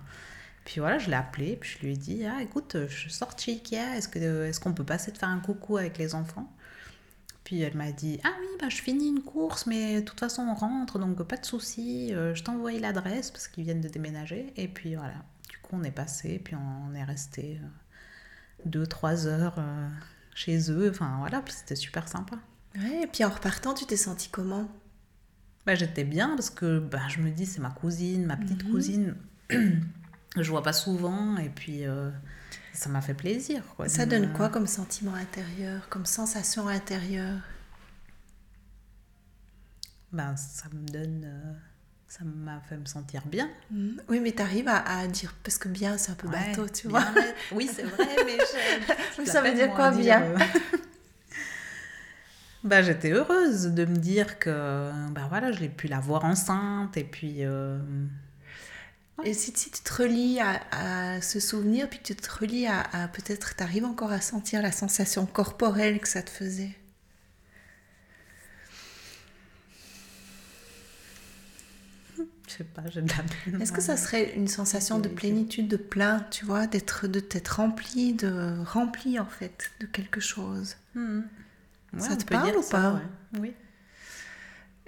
Puis 0.66 0.82
voilà, 0.82 1.00
je 1.00 1.08
l'ai 1.08 1.16
appelé, 1.16 1.58
puis 1.60 1.72
je 1.72 1.86
lui 1.86 1.94
ai 1.94 1.98
dit, 1.98 2.25
ah 2.25 2.44
écoute, 2.44 2.78
je 2.88 3.10
sors 3.10 3.32
chez 3.39 3.54
Ikea, 3.54 3.98
est-ce 3.98 4.08
qu'on 4.08 4.20
est 4.20 4.60
qu'on 4.60 4.74
peut 4.74 4.84
passer 4.84 5.12
de 5.12 5.18
faire 5.18 5.30
un 5.30 5.39
coucou 5.39 5.78
avec 5.78 5.98
les 5.98 6.13
enfants? 6.13 6.48
Puis 7.50 7.62
elle 7.62 7.75
m'a 7.75 7.91
dit 7.91 8.20
Ah 8.24 8.32
oui, 8.39 8.46
bah, 8.60 8.70
je 8.70 8.79
finis 8.79 9.08
une 9.08 9.24
course, 9.24 9.65
mais 9.65 10.01
de 10.01 10.06
toute 10.06 10.20
façon 10.20 10.44
on 10.44 10.53
rentre, 10.53 11.00
donc 11.00 11.24
pas 11.24 11.36
de 11.36 11.46
souci. 11.48 12.13
Euh, 12.13 12.36
je 12.36 12.44
t'envoie 12.44 12.74
l'adresse 12.74 13.32
parce 13.32 13.48
qu'ils 13.48 13.63
viennent 13.63 13.82
de 13.82 13.88
déménager. 13.88 14.53
Et 14.56 14.68
puis 14.68 14.94
voilà, 14.94 15.15
du 15.50 15.58
coup 15.58 15.72
on 15.74 15.82
est 15.82 15.89
passé, 15.89 16.39
puis 16.44 16.53
on 16.53 16.94
est 16.94 17.03
resté 17.03 17.60
euh, 17.60 17.68
deux, 18.65 18.86
trois 18.86 19.25
heures 19.25 19.56
euh, 19.58 19.89
chez 20.36 20.72
eux. 20.72 20.91
Enfin 20.91 21.15
voilà, 21.22 21.44
c'était 21.48 21.75
super 21.75 22.08
sympa. 22.08 22.38
Ouais, 22.75 23.01
et 23.06 23.08
puis 23.08 23.25
en 23.25 23.32
repartant, 23.32 23.74
tu 23.74 23.88
t'es 23.88 23.98
senti 23.98 24.29
comment? 24.29 24.70
Bah, 25.65 25.74
J'étais 25.74 26.03
bien 26.03 26.36
parce 26.36 26.51
que 26.51 26.77
bah, 26.77 27.08
je 27.08 27.20
me 27.20 27.32
dis 27.32 27.48
c'est 27.48 27.62
ma 27.62 27.72
cousine, 27.72 28.27
ma 28.27 28.38
petite 28.38 28.63
mhm. 28.63 28.72
cousine. 28.72 29.15
je 30.36 30.50
vois 30.50 30.63
pas 30.63 30.74
souvent 30.74 31.38
et 31.38 31.50
puis 31.50 31.86
ça 32.79 32.89
m'a 32.89 33.01
fait 33.01 33.13
plaisir. 33.13 33.62
Quoi, 33.75 33.89
ça 33.89 34.05
donne 34.05 34.31
quoi 34.33 34.50
comme 34.50 34.67
sentiment 34.67 35.13
intérieur, 35.13 35.89
comme 35.89 36.05
sensation 36.05 36.67
intérieure? 36.67 37.39
Ben, 40.12 40.36
Ça 40.38 40.67
me 40.74 40.88
donne... 40.88 41.24
Euh, 41.25 41.53
ça 42.07 42.24
m'a 42.24 42.59
fait 42.62 42.77
me 42.77 42.86
sentir 42.86 43.21
bien. 43.27 43.50
Mmh. 43.69 43.89
Oui, 44.07 44.19
mais 44.19 44.31
tu 44.31 44.41
arrives 44.41 44.67
à, 44.67 45.05
dire, 45.07 45.36
parce 45.43 45.59
que 45.59 45.67
bien, 45.67 45.98
c'est 45.98 46.12
un 46.12 46.15
peu 46.15 46.27
bateau, 46.27 46.67
tu 46.67 46.88
vois. 46.88 47.05
Oui, 47.51 47.69
c'est 47.71 47.83
vrai, 47.83 48.07
mais... 48.25 49.25
ça 49.25 49.41
veut 49.41 49.53
dire 49.53 49.71
quoi, 49.75 49.91
bien 49.91 50.24
euh, 50.24 50.38
bah, 52.63 52.81
J'étais 52.81 53.12
heureuse 53.12 53.67
de 53.67 53.86
me 53.86 53.98
dire 53.98 54.39
que 54.39 54.89
bah, 55.12 55.27
voilà, 55.29 55.51
je 55.51 55.59
l'ai 55.59 55.69
pu 55.69 55.88
la 55.88 56.00
voir 56.00 56.25
enceinte, 56.25 56.98
et 56.98 57.03
puis... 57.03 57.45
Euh, 57.45 57.77
et 59.24 59.34
si, 59.34 59.52
tu 59.52 59.70
te 59.70 59.94
relis 59.94 60.40
à, 60.40 61.22
ce 61.22 61.40
souvenir, 61.40 61.90
puis 61.90 62.00
tu 62.04 62.16
te 62.16 62.30
relis 62.32 62.68
à, 62.68 63.10
peut-être, 63.14 63.56
tu 63.56 63.64
arrives 63.64 63.86
encore 63.86 64.12
à 64.12 64.22
sentir 64.22 64.62
la 64.62 64.72
sensation 64.72 65.26
corporelle 65.26 66.00
que 66.00 66.08
ça 66.08 66.22
te 66.22 66.30
faisait. 66.30 66.76
Je 72.18 72.56
sais 72.58 72.64
pas, 72.64 72.82
j'ai 72.90 73.02
de 73.02 73.10
la 73.10 73.62
Est-ce 73.62 73.72
que 73.72 73.82
ça 73.82 73.96
serait 73.96 74.36
une 74.36 74.48
sensation 74.48 75.00
de 75.00 75.08
plénitude, 75.08 75.68
de 75.68 75.78
plein, 75.78 76.26
tu 76.32 76.46
vois, 76.46 76.66
d'être, 76.66 77.08
de 77.08 77.20
t'être 77.20 77.58
rempli, 77.58 78.14
de 78.14 78.56
rempli 78.66 79.20
en 79.20 79.28
fait, 79.28 79.72
de 79.80 79.86
quelque 79.86 80.20
chose? 80.20 80.76
Hmm. 80.96 81.22
Ça 81.98 82.16
te 82.16 82.26
parle 82.26 82.56
ou 82.58 82.64
pas? 82.64 83.02
Oui. 83.40 83.54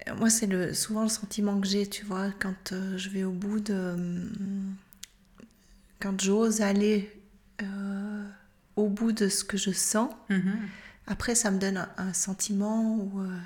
Euh, 0.08 0.15
Moi, 0.15 0.29
c'est 0.29 0.48
le, 0.48 0.74
souvent 0.74 1.03
le 1.03 1.10
sentiment 1.10 1.60
que 1.60 1.67
j'ai, 1.67 1.88
tu 1.88 2.05
vois, 2.05 2.29
quand 2.39 2.72
euh, 2.72 2.98
je 2.98 3.10
vais 3.10 3.24
au 3.24 3.31
bout 3.31 3.60
de. 3.60 3.74
hum, 3.93 4.75
Quand 6.00 6.20
j'ose 6.20 6.62
aller 6.62 7.12
euh, 7.62 8.24
au 8.75 8.88
bout 8.89 9.12
de 9.12 9.27
ce 9.29 9.43
que 9.43 9.58
je 9.58 9.72
sens, 9.72 10.12
Mhm. 10.29 10.58
après, 11.08 11.36
ça 11.36 11.51
me 11.51 11.60
donne 11.60 11.77
un, 11.77 11.89
un 11.98 12.13
sentiment 12.13 12.96
où, 12.96 13.22
euh, 13.22 13.38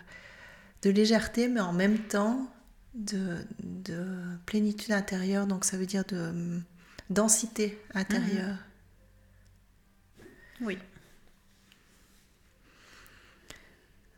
de 0.83 0.89
légèreté, 0.89 1.47
mais 1.47 1.59
en 1.61 1.73
même 1.73 1.97
temps 1.99 2.49
de, 2.93 3.37
de 3.63 4.05
plénitude 4.45 4.93
intérieure. 4.93 5.47
Donc, 5.47 5.65
ça 5.65 5.77
veut 5.77 5.85
dire 5.85 6.05
de 6.05 6.61
densité 7.09 7.77
intérieure. 7.93 8.57
Oui. 10.61 10.77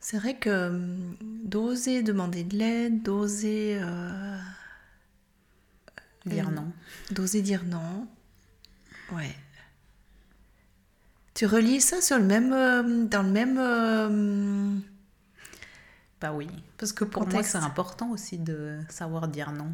C'est 0.10 0.20
vrai 0.20 0.36
que 0.38 0.70
hum, 0.70 1.18
d'oser 1.44 2.02
demander 2.02 2.46
de 2.46 2.56
l'aide, 2.56 3.04
d'oser. 3.04 3.78
euh, 3.82 4.38
Dire 6.26 6.50
non. 6.50 6.72
D'oser 7.12 7.42
dire 7.42 7.66
non. 7.66 8.08
Ouais. 9.12 9.36
Tu 11.34 11.46
relis 11.46 11.82
ça 11.82 12.00
sur 12.02 12.18
le 12.20 12.24
même, 12.24 12.54
euh, 12.54 13.04
dans 13.06 13.22
le 13.22 13.30
même. 13.32 13.58
euh, 13.60 14.78
Bah 16.22 16.32
oui. 16.32 16.48
Parce 16.78 16.94
que 16.94 17.04
pour 17.04 17.24
moi, 17.24 17.32
Contexte. 17.32 17.52
c'est 17.52 17.58
important 17.66 18.10
aussi 18.12 18.38
de 18.38 18.80
savoir 18.88 19.28
dire 19.28 19.52
non. 19.52 19.74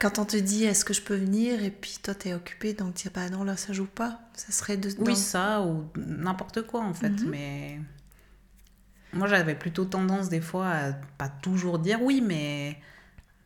quand 0.00 0.18
on 0.18 0.24
te 0.24 0.36
dit 0.36 0.64
est-ce 0.64 0.84
que 0.84 0.94
je 0.94 1.00
peux 1.02 1.14
venir 1.14 1.62
et 1.62 1.70
puis 1.70 1.98
toi 2.02 2.14
t'es 2.16 2.34
occupé 2.34 2.72
donc 2.74 2.94
tu 2.96 3.06
dis 3.06 3.14
bah 3.14 3.30
non 3.30 3.44
là 3.44 3.56
ça 3.56 3.72
joue 3.72 3.86
pas. 3.86 4.20
Ça 4.34 4.50
serait 4.50 4.76
de. 4.76 4.88
Oui, 4.98 5.12
dans- 5.12 5.14
ça 5.14 5.62
ou 5.62 5.84
n'importe 5.96 6.62
quoi 6.62 6.80
en 6.82 6.92
fait. 6.94 7.10
Mhm. 7.10 7.28
Mais 7.30 7.80
moi, 9.14 9.26
j'avais 9.28 9.54
plutôt 9.54 9.84
tendance 9.84 10.28
des 10.28 10.40
fois 10.40 10.68
à 10.68 10.92
pas 10.92 11.28
toujours 11.28 11.78
dire 11.78 12.02
oui, 12.02 12.20
mais 12.20 12.78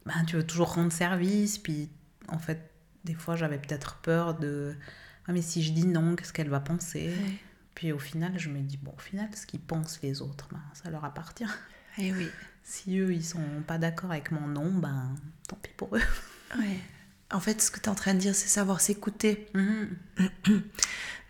ben, 0.07 0.25
tu 0.27 0.37
veux 0.37 0.47
toujours 0.47 0.75
rendre 0.75 0.93
service. 0.93 1.59
Puis 1.59 1.89
en 2.29 2.39
fait, 2.39 2.71
des 3.05 3.15
fois, 3.15 3.37
j'avais 3.37 3.59
peut-être 3.59 3.97
peur 3.97 4.35
de 4.35 4.75
ah, 5.27 5.33
mais 5.33 5.43
si 5.43 5.63
je 5.63 5.73
dis 5.73 5.87
non, 5.87 6.17
qu'est-ce 6.17 6.33
qu'elle 6.33 6.49
va 6.49 6.61
penser? 6.61 7.13
Puis 7.75 7.93
au 7.93 7.99
final, 7.99 8.39
je 8.39 8.49
me 8.49 8.61
dis 8.61 8.79
bon, 8.79 8.93
au 8.97 9.01
final, 9.01 9.29
ce 9.37 9.47
qu'ils 9.47 9.61
pensent 9.61 10.01
les 10.03 10.23
autres, 10.23 10.49
ben, 10.51 10.63
ça 10.73 10.91
leur 10.91 11.05
appartient. 11.05 11.45
Eh 11.99 12.13
oui. 12.13 12.29
Si 12.63 12.99
eux, 12.99 13.13
ils 13.13 13.25
sont 13.25 13.63
pas 13.67 13.79
d'accord 13.79 14.11
avec 14.11 14.31
mon 14.31 14.47
non, 14.47 14.71
ben 14.73 15.15
tant 15.49 15.57
pis 15.57 15.71
pour 15.77 15.97
eux. 15.97 16.03
Ouais. 16.59 16.79
En 17.31 17.41
fait, 17.41 17.61
ce 17.61 17.71
que 17.71 17.79
tu 17.79 17.87
es 17.87 17.89
en 17.89 17.95
train 17.95 18.15
de 18.15 18.19
dire, 18.21 18.35
c'est 18.35 18.49
savoir 18.49 18.81
s'écouter. 18.81 19.49
Mhm. 19.55 19.89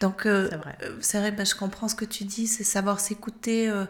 Donc, 0.01 0.27
euh, 0.27 0.49
C'est 0.51 0.57
vrai. 0.57 0.79
euh, 0.83 1.01
vrai, 1.15 1.33
bah, 1.33 1.45
je 1.45 1.55
comprends 1.55 1.89
ce 1.89 1.95
que 1.95 2.05
tu 2.05 2.25
dis, 2.25 2.47
c'est 2.47 2.65
savoir 2.65 3.01
s'écouter 3.01 3.69
euh, 3.69 3.85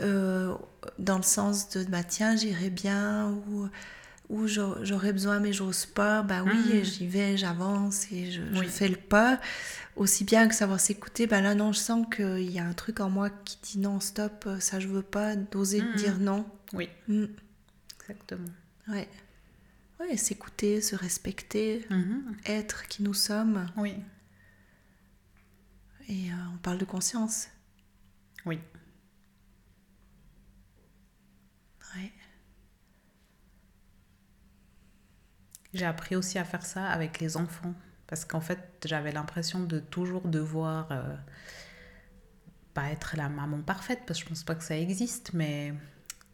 euh, 0.00 0.54
dans 0.98 1.16
le 1.16 1.22
sens 1.22 1.70
de 1.70 1.84
bah, 1.84 2.04
tiens, 2.04 2.36
j'irai 2.36 2.70
bien 2.70 3.30
ou, 3.48 3.68
ou 4.28 4.46
j'au- 4.46 4.76
j'aurais 4.84 5.12
besoin 5.12 5.40
mais 5.40 5.52
j'ose 5.52 5.86
pas. 5.86 6.22
Bah 6.22 6.42
oui, 6.44 6.74
Mhm. 6.78 6.84
j'y 6.84 7.06
vais, 7.06 7.36
j'avance 7.36 8.10
et 8.12 8.30
je, 8.30 8.42
fais 8.68 8.88
le 8.88 8.96
pas. 8.96 9.40
Aussi 9.96 10.22
bien 10.24 10.46
que 10.46 10.54
savoir 10.54 10.78
s'écouter, 10.78 11.26
bah 11.26 11.40
là 11.40 11.54
non, 11.56 11.72
je 11.72 11.78
sens 11.80 12.06
qu'il 12.14 12.50
y 12.50 12.58
a 12.60 12.64
un 12.64 12.72
truc 12.74 13.00
en 13.00 13.10
moi 13.10 13.30
qui 13.30 13.58
dit 13.62 13.78
non, 13.78 13.98
stop, 14.00 14.48
ça 14.60 14.78
je 14.78 14.86
veux 14.88 15.02
pas, 15.02 15.34
d'oser 15.34 15.82
Mhm. 15.82 15.94
dire 15.96 16.18
non. 16.18 16.46
Oui, 16.72 16.88
Mm, 17.08 17.24
exactement. 18.00 18.48
ouais. 18.88 19.08
Ouais, 20.00 20.16
s'écouter, 20.16 20.80
se 20.80 20.94
respecter, 20.94 21.84
Mhm. 21.90 22.36
être 22.46 22.86
qui 22.86 23.02
nous 23.02 23.14
sommes. 23.14 23.66
Oui, 23.76 23.94
Et 26.08 26.30
euh, 26.30 26.34
on 26.54 26.58
parle 26.58 26.78
de 26.78 26.84
conscience. 26.84 27.48
oui. 28.46 28.58
J'ai 35.78 35.86
appris 35.86 36.16
aussi 36.16 36.38
à 36.38 36.44
faire 36.44 36.66
ça 36.66 36.86
avec 36.86 37.20
les 37.20 37.36
enfants. 37.36 37.72
Parce 38.08 38.24
qu'en 38.24 38.40
fait, 38.40 38.58
j'avais 38.84 39.12
l'impression 39.12 39.62
de 39.62 39.78
toujours 39.78 40.26
devoir 40.26 40.88
euh, 40.90 41.14
pas 42.74 42.90
être 42.90 43.16
la 43.16 43.28
maman 43.28 43.60
parfaite, 43.60 44.00
parce 44.06 44.20
que 44.20 44.24
je 44.24 44.28
pense 44.30 44.44
pas 44.44 44.54
que 44.54 44.64
ça 44.64 44.76
existe, 44.76 45.34
mais 45.34 45.74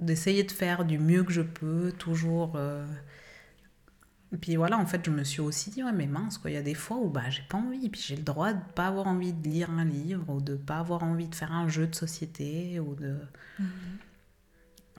d'essayer 0.00 0.44
de 0.44 0.52
faire 0.52 0.84
du 0.84 0.98
mieux 0.98 1.24
que 1.24 1.32
je 1.32 1.42
peux, 1.42 1.92
toujours. 1.98 2.52
euh. 2.56 2.86
Et 4.32 4.36
puis 4.36 4.56
voilà, 4.56 4.78
en 4.78 4.86
fait, 4.86 5.04
je 5.04 5.10
me 5.10 5.24
suis 5.24 5.40
aussi 5.40 5.70
dit, 5.70 5.82
ouais, 5.84 5.92
mais 5.92 6.06
mince, 6.06 6.38
quoi, 6.38 6.50
il 6.50 6.54
y 6.54 6.56
a 6.56 6.62
des 6.62 6.74
fois 6.74 6.96
où 6.96 7.08
bah, 7.10 7.28
j'ai 7.28 7.42
pas 7.42 7.58
envie, 7.58 7.88
puis 7.88 8.00
j'ai 8.00 8.16
le 8.16 8.22
droit 8.22 8.52
de 8.52 8.62
pas 8.74 8.86
avoir 8.86 9.06
envie 9.08 9.32
de 9.32 9.48
lire 9.48 9.70
un 9.70 9.84
livre, 9.84 10.28
ou 10.32 10.40
de 10.40 10.54
pas 10.54 10.78
avoir 10.78 11.02
envie 11.02 11.28
de 11.28 11.34
faire 11.34 11.52
un 11.52 11.68
jeu 11.68 11.86
de 11.86 11.94
société, 11.94 12.80
ou 12.80 12.94
de. 12.94 13.18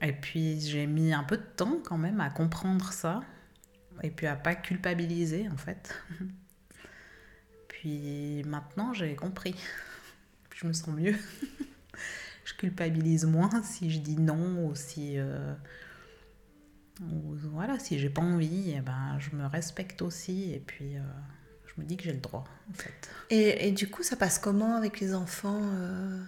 Et 0.02 0.12
puis 0.12 0.60
j'ai 0.60 0.86
mis 0.86 1.12
un 1.14 1.24
peu 1.24 1.38
de 1.38 1.42
temps 1.56 1.78
quand 1.84 1.98
même 1.98 2.20
à 2.20 2.28
comprendre 2.30 2.92
ça 2.92 3.22
et 4.06 4.10
puis 4.10 4.26
à 4.26 4.36
pas 4.36 4.54
culpabiliser 4.54 5.48
en 5.48 5.56
fait. 5.56 5.94
Puis 7.68 8.42
maintenant 8.44 8.92
j'ai 8.94 9.14
compris. 9.14 9.54
Je 10.54 10.66
me 10.66 10.72
sens 10.72 10.88
mieux. 10.88 11.14
je 12.44 12.54
culpabilise 12.54 13.26
moins 13.26 13.62
si 13.62 13.90
je 13.90 13.98
dis 13.98 14.16
non 14.16 14.66
ou 14.66 14.74
si 14.74 15.18
euh, 15.18 15.52
ou 17.02 17.34
voilà 17.52 17.78
si 17.78 17.98
j'ai 17.98 18.08
pas 18.08 18.22
envie 18.22 18.70
et 18.70 18.80
ben 18.80 19.18
je 19.18 19.36
me 19.36 19.44
respecte 19.44 20.00
aussi 20.00 20.54
et 20.54 20.60
puis 20.60 20.96
euh, 20.96 21.02
je 21.66 21.82
me 21.82 21.86
dis 21.86 21.98
que 21.98 22.04
j'ai 22.04 22.12
le 22.12 22.20
droit 22.20 22.44
en 22.70 22.72
fait. 22.72 23.10
Et, 23.28 23.68
et 23.68 23.72
du 23.72 23.90
coup, 23.90 24.02
ça 24.02 24.16
passe 24.16 24.38
comment 24.38 24.76
avec 24.76 25.00
les 25.00 25.14
enfants 25.14 25.60
euh, 25.62 26.22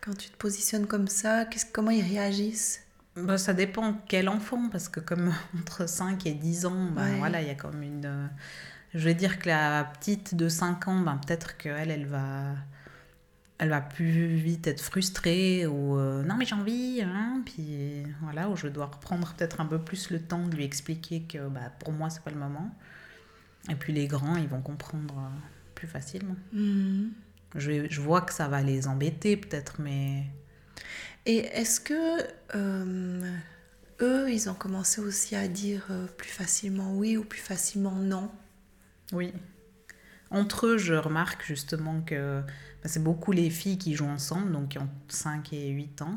quand 0.00 0.14
tu 0.14 0.28
te 0.30 0.36
positionnes 0.36 0.86
comme 0.86 1.08
ça? 1.08 1.46
Comment 1.72 1.90
ils 1.90 2.04
réagissent? 2.04 2.85
Bah, 3.16 3.38
ça 3.38 3.54
dépend 3.54 3.94
quel 4.08 4.28
enfant, 4.28 4.68
parce 4.70 4.88
que 4.88 5.00
comme 5.00 5.32
entre 5.58 5.88
5 5.88 6.26
et 6.26 6.34
10 6.34 6.66
ans, 6.66 6.88
Ouais. 6.96 7.16
voilà, 7.18 7.40
il 7.42 7.48
y 7.48 7.50
a 7.50 7.54
comme 7.54 7.82
une... 7.82 8.04
euh, 8.04 8.26
Je 8.94 9.00
vais 9.04 9.14
dire 9.14 9.38
que 9.38 9.48
la 9.48 9.84
petite 9.84 10.34
de 10.34 10.48
5 10.48 10.88
ans, 10.88 11.00
ben, 11.00 11.18
peut-être 11.26 11.56
qu'elle, 11.56 11.90
elle 11.90 12.06
va... 12.06 12.54
Elle 13.58 13.70
va 13.70 13.80
plus 13.80 14.26
vite 14.34 14.66
être 14.66 14.82
frustrée 14.82 15.66
ou 15.66 15.96
euh, 15.98 16.22
non 16.22 16.36
mais 16.36 16.44
j'ai 16.44 16.54
envie, 16.54 17.00
hein, 17.02 17.40
puis 17.46 18.02
voilà, 18.20 18.50
où 18.50 18.56
je 18.56 18.68
dois 18.68 18.84
reprendre 18.84 19.32
peut-être 19.32 19.62
un 19.62 19.64
peu 19.64 19.78
plus 19.78 20.10
le 20.10 20.20
temps 20.20 20.46
de 20.46 20.54
lui 20.54 20.64
expliquer 20.64 21.22
que 21.22 21.48
bah, 21.48 21.72
pour 21.78 21.90
moi 21.94 22.10
c'est 22.10 22.20
pas 22.22 22.30
le 22.30 22.36
moment. 22.36 22.70
Et 23.70 23.74
puis 23.74 23.94
les 23.94 24.08
grands, 24.08 24.36
ils 24.36 24.46
vont 24.46 24.60
comprendre 24.60 25.14
euh, 25.16 25.38
plus 25.74 25.88
facilement. 25.88 26.36
Mhm. 26.52 27.12
Je, 27.54 27.86
je 27.88 28.00
vois 28.02 28.20
que 28.20 28.34
ça 28.34 28.46
va 28.48 28.60
les 28.62 28.86
embêter 28.88 29.38
peut-être, 29.38 29.80
mais 29.80 30.24
Et 31.26 31.38
est-ce 31.38 31.80
que 31.80 32.22
euh, 32.54 33.36
eux, 34.00 34.30
ils 34.30 34.48
ont 34.48 34.54
commencé 34.54 35.00
aussi 35.00 35.34
à 35.34 35.48
dire 35.48 35.84
euh, 35.90 36.06
plus 36.06 36.28
facilement 36.28 36.94
oui 36.94 37.16
ou 37.16 37.24
plus 37.24 37.40
facilement 37.40 37.96
non? 37.96 38.30
Oui. 39.12 39.32
Entre 40.30 40.66
eux, 40.68 40.78
je 40.78 40.94
remarque 40.94 41.44
justement 41.44 42.00
que 42.00 42.42
bah, 42.42 42.88
c'est 42.88 43.02
beaucoup 43.02 43.32
les 43.32 43.50
filles 43.50 43.76
qui 43.76 43.96
jouent 43.96 44.06
ensemble, 44.06 44.52
donc 44.52 44.70
qui 44.70 44.78
ont 44.78 44.88
5 45.08 45.52
et 45.52 45.68
8 45.70 46.02
ans. 46.02 46.16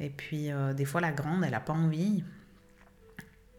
Et 0.00 0.10
puis, 0.10 0.52
euh, 0.52 0.74
des 0.74 0.84
fois, 0.84 1.00
la 1.00 1.12
grande, 1.12 1.42
elle 1.42 1.52
n'a 1.52 1.60
pas 1.60 1.72
envie. 1.72 2.22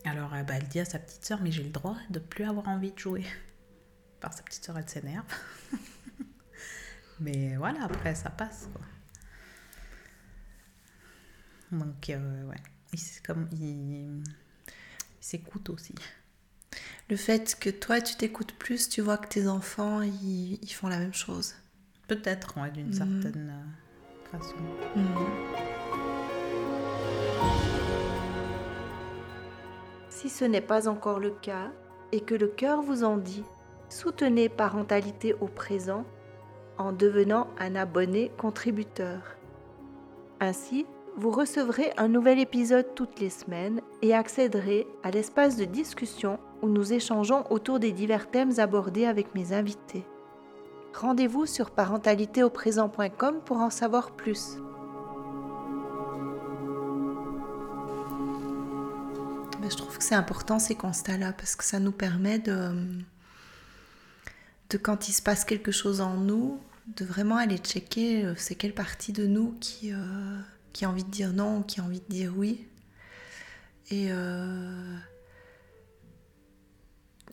Alors, 0.06 0.30
bah, 0.30 0.54
elle 0.54 0.68
dit 0.68 0.80
à 0.80 0.86
sa 0.86 1.00
petite 1.00 1.26
sœur, 1.26 1.40
mais 1.42 1.52
j'ai 1.52 1.64
le 1.64 1.70
droit 1.70 1.98
de 2.12 2.20
plus 2.20 2.46
avoir 2.46 2.68
envie 2.68 2.92
de 2.92 3.00
jouer. 3.00 3.24
Par 4.20 4.32
sa 4.32 4.44
petite 4.44 4.64
sœur, 4.64 4.78
elle 4.78 4.88
s'énerve. 4.88 5.26
mais 7.20 7.56
voilà, 7.56 7.84
après, 7.84 8.14
ça 8.14 8.30
passe. 8.30 8.70
Donc, 11.72 12.10
euh, 12.10 12.44
ouais. 12.46 12.56
Il, 12.94 13.00
c'est 13.00 13.26
comme, 13.26 13.48
il, 13.52 14.24
s'écoute 15.20 15.70
aussi. 15.70 15.94
Le 17.10 17.16
fait 17.18 17.58
que 17.60 17.70
toi, 17.70 18.00
tu 18.02 18.16
t'écoutes 18.16 18.54
plus, 18.54 18.88
tu 18.90 19.02
vois 19.02 19.18
que 19.18 19.28
tes 19.28 19.48
enfants, 19.48 20.02
ils, 20.02 20.60
ils 20.62 20.74
font 20.74 20.88
la 20.88 21.00
même 21.00 21.14
chose. 21.14 21.56
Peut-être, 22.08 22.58
ouais, 22.62 22.72
d'une 22.72 22.88
Mhm. 22.88 22.94
certaine 22.94 23.50
euh, 23.52 24.38
façon. 24.38 24.56
Si 30.10 30.30
ce 30.30 30.46
n'est 30.46 30.62
pas 30.62 30.88
encore 30.88 31.20
le 31.20 31.32
cas 31.32 31.72
et 32.12 32.22
que 32.22 32.36
le 32.36 32.48
cœur 32.48 32.82
vous 32.82 33.04
en 33.04 33.18
dit, 33.18 33.44
soutenez 33.90 34.50
Parentalité 34.50 35.34
au 35.34 35.48
présent 35.48 36.06
en 36.78 36.92
devenant 36.92 37.48
un 37.60 37.76
abonné 37.76 38.32
contributeur. 38.38 39.20
Ainsi, 40.40 40.86
vous 41.18 41.32
recevrez 41.32 41.92
un 41.98 42.08
nouvel 42.08 42.38
épisode 42.38 42.94
toutes 42.94 43.20
les 43.20 43.32
semaines 43.32 43.82
et 44.04 44.14
accéderez 44.14 44.86
à 45.02 45.10
l'espace 45.10 45.58
de 45.58 45.66
discussion 45.66 46.40
où 46.62 46.70
nous 46.70 46.94
échangeons 46.94 47.44
autour 47.52 47.80
des 47.80 47.92
divers 47.92 48.30
thèmes 48.30 48.60
abordés 48.60 49.06
avec 49.06 49.34
mes 49.34 49.52
invités. 49.52 50.06
Rendez-vous 50.94 51.48
sur 51.48 51.72
parentalitéauprésent.com 51.72 53.42
pour 53.44 53.58
en 53.58 53.72
savoir 53.72 54.12
plus. 54.12 54.58
Je 59.68 59.76
trouve 59.76 59.98
que 59.98 60.04
c'est 60.04 60.16
important 60.16 60.60
ces 60.60 60.76
constats-là 60.76 61.34
parce 61.34 61.56
que 61.56 61.64
ça 61.64 61.80
nous 61.80 61.92
permet 61.92 62.38
de, 62.38 62.72
de 64.70 64.78
quand 64.78 65.10
il 65.10 65.14
se 65.14 65.24
passe 65.24 65.46
quelque 65.46 65.72
chose 65.72 66.00
en 66.00 66.14
nous, 66.14 66.60
de 66.96 67.04
vraiment 67.04 67.38
aller 67.38 67.58
checker 67.58 68.24
euh, 68.24 68.34
c'est 68.38 68.56
quelle 68.56 68.74
partie 68.74 69.12
de 69.12 69.28
nous 69.28 69.56
qui, 69.60 69.92
euh, 69.92 69.98
qui 70.74 70.86
a 70.86 70.90
envie 70.90 71.04
de 71.04 71.10
dire 71.10 71.34
non, 71.34 71.62
qui 71.64 71.80
a 71.80 71.84
envie 71.84 72.00
de 72.00 72.10
dire 72.10 72.34
oui. 72.36 72.68
Et 73.90 74.08
euh, 74.12 74.96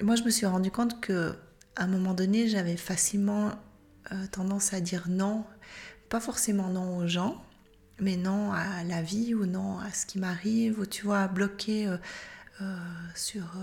moi, 0.02 0.16
je 0.16 0.22
me 0.22 0.30
suis 0.30 0.46
rendu 0.46 0.70
compte 0.70 1.00
que 1.00 1.34
à 1.76 1.84
un 1.84 1.86
moment 1.86 2.14
donné, 2.14 2.48
j'avais 2.48 2.76
facilement 2.76 3.52
tendance 4.30 4.72
à 4.74 4.80
dire 4.80 5.06
non, 5.08 5.44
pas 6.08 6.20
forcément 6.20 6.68
non 6.68 6.98
aux 6.98 7.06
gens, 7.06 7.42
mais 7.98 8.16
non 8.16 8.52
à 8.52 8.84
la 8.84 9.02
vie 9.02 9.34
ou 9.34 9.46
non 9.46 9.78
à 9.80 9.90
ce 9.90 10.06
qui 10.06 10.18
m'arrive, 10.18 10.78
ou 10.78 10.86
tu 10.86 11.04
vois, 11.04 11.20
à 11.20 11.28
bloquer 11.28 11.92
sur 13.14 13.56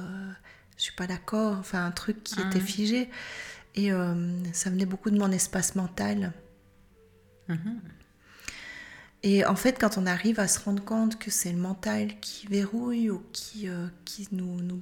je 0.75 0.85
suis 0.85 0.95
pas 0.95 1.07
d'accord, 1.07 1.57
enfin 1.59 1.85
un 1.85 1.91
truc 1.91 2.23
qui 2.23 2.41
était 2.41 2.59
mmh. 2.59 2.61
figé. 2.61 3.09
Et 3.75 3.91
euh, 3.91 4.43
ça 4.53 4.69
venait 4.69 4.85
beaucoup 4.85 5.11
de 5.11 5.17
mon 5.17 5.31
espace 5.31 5.75
mental. 5.75 6.33
Mhm. 7.47 7.81
Et 9.23 9.45
en 9.45 9.55
fait, 9.55 9.79
quand 9.79 9.97
on 9.97 10.07
arrive 10.07 10.39
à 10.39 10.47
se 10.47 10.59
rendre 10.59 10.83
compte 10.83 11.19
que 11.19 11.29
c'est 11.29 11.51
le 11.51 11.59
mental 11.59 12.19
qui 12.21 12.47
verrouille 12.47 13.11
ou 13.11 13.21
qui, 13.31 13.69
euh, 13.69 13.87
qui 14.03 14.27
nous, 14.31 14.61
nous, 14.61 14.81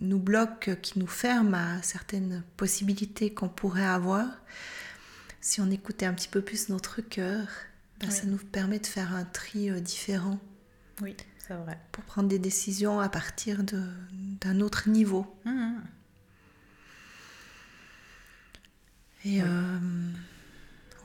nous, 0.00 0.18
bloque, 0.18 0.78
qui 0.82 0.98
nous 0.98 1.06
ferme 1.06 1.54
à 1.54 1.82
certaines 1.82 2.42
possibilités 2.58 3.32
qu'on 3.32 3.48
pourrait 3.48 3.86
avoir, 3.86 4.26
si 5.40 5.62
on 5.62 5.70
écoutait 5.70 6.04
un 6.04 6.12
petit 6.12 6.28
peu 6.28 6.42
plus 6.42 6.68
notre 6.68 7.00
cœur, 7.00 7.46
ben, 8.00 8.10
ça 8.10 8.26
nous 8.26 8.36
permet 8.36 8.78
de 8.78 8.86
faire 8.86 9.14
un 9.14 9.24
tri 9.24 9.70
euh, 9.70 9.80
différent. 9.80 10.38
Oui, 11.00 11.16
c'est 11.38 11.54
vrai. 11.54 11.78
Pour 11.90 12.04
prendre 12.04 12.28
des 12.28 12.38
décisions 12.38 13.00
à 13.00 13.08
partir 13.08 13.62
d'un 13.64 14.60
autre 14.60 14.88
niveau. 14.90 15.26
Mhm. 15.46 15.82
Et 19.24 19.42
euh, 19.42 19.78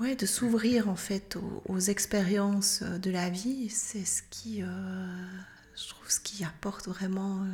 ouais, 0.03 0.15
de 0.15 0.25
s'ouvrir 0.25 0.89
en 0.89 0.95
fait 0.95 1.37
aux, 1.65 1.79
expériences 1.79 2.83
de 2.83 3.09
la 3.09 3.29
vie, 3.29 3.69
c'est 3.69 4.05
ce 4.05 4.21
qui, 4.29 4.61
euh, 4.61 4.67
je 5.75 5.87
trouve, 5.87 6.09
ce 6.09 6.19
qui 6.19 6.43
apporte 6.43 6.87
vraiment 6.87 7.45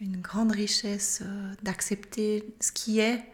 une, 0.00 0.20
grande 0.20 0.50
richesse 0.50 1.22
euh, 1.24 1.54
d'accepter 1.62 2.44
ce 2.60 2.72
qui 2.72 2.98
est, 2.98 3.24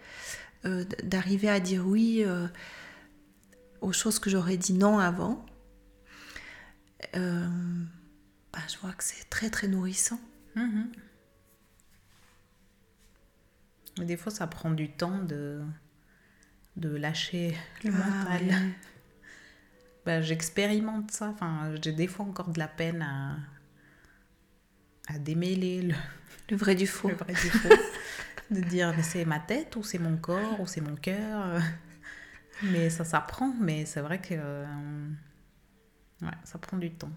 d'arriver 1.03 1.49
à 1.49 1.61
dire 1.61 1.87
oui 1.87 2.25
aux 3.81 3.93
choses 3.93 4.19
que 4.19 4.29
j'aurais 4.29 4.59
dit 4.59 4.75
non 4.75 4.99
avant. 4.99 5.47
Bah, 7.15 8.61
je 8.69 8.77
vois 8.83 8.93
que 8.93 9.05
c'est 9.05 9.31
très 9.31 9.49
très 9.51 9.69
nourrissant. 9.69 10.21
Mais 13.99 14.05
des 14.05 14.17
fois, 14.17 14.31
ça 14.31 14.47
prend 14.47 14.71
du 14.71 14.91
temps 14.91 15.23
de 15.23 15.63
de 16.79 16.95
lâcher 16.95 17.57
le 17.85 17.93
ah, 17.95 18.07
mental. 18.07 18.55
Bah, 20.07 20.23
j'expérimente 20.23 21.11
ça. 21.11 21.29
Enfin, 21.29 21.75
j'ai 21.83 21.93
des 21.93 22.07
fois 22.07 22.25
encore 22.25 22.49
de 22.49 22.59
la 22.59 22.69
peine 22.69 23.03
à, 23.03 23.37
à 25.07 25.19
démêler 25.19 25.83
le, 25.83 25.95
le 26.49 26.57
vrai 26.57 26.75
du 26.75 26.87
faux. 26.87 27.09
Le 27.09 27.15
vrai 27.15 27.35
du 27.35 27.51
faux. 27.51 27.69
de 28.51 28.61
dire, 28.61 28.95
mais 28.97 29.03
c'est 29.03 29.27
ma 29.27 29.39
tête 29.39 29.77
ou 29.77 29.83
c'est 29.83 29.99
mon 29.99 30.17
corps 30.17 30.61
ou 30.61 30.67
c'est 30.67 30.81
mon 30.81 30.97
cœur. 30.97 31.61
Mais 32.63 32.91
ça 32.91 33.05
s'apprend. 33.05 33.55
Mais 33.61 33.85
c'est 33.85 34.01
vrai 34.01 34.21
que 34.21 34.35
euh, 34.35 35.09
ouais, 36.23 36.29
ça 36.45 36.59
prend 36.59 36.77
du 36.77 36.91
temps. 36.91 37.13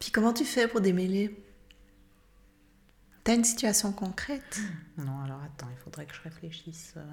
Puis 0.00 0.10
comment 0.10 0.32
tu 0.32 0.44
fais 0.44 0.66
pour 0.66 0.80
démêler? 0.80 1.44
T'as 3.22 3.34
une 3.34 3.44
situation 3.44 3.92
concrète? 3.92 4.60
Non, 4.98 5.20
alors 5.22 5.42
attends, 5.42 5.68
il 5.70 5.78
faudrait 5.78 6.06
que 6.06 6.14
je 6.14 6.20
réfléchisse. 6.22 6.94
Euh. 6.96 7.04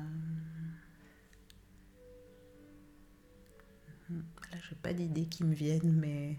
Là, 4.52 4.58
j'ai 4.70 4.76
pas 4.76 4.94
d'idées 4.94 5.26
qui 5.26 5.44
me 5.44 5.54
viennent, 5.54 5.94
mais. 5.94 6.38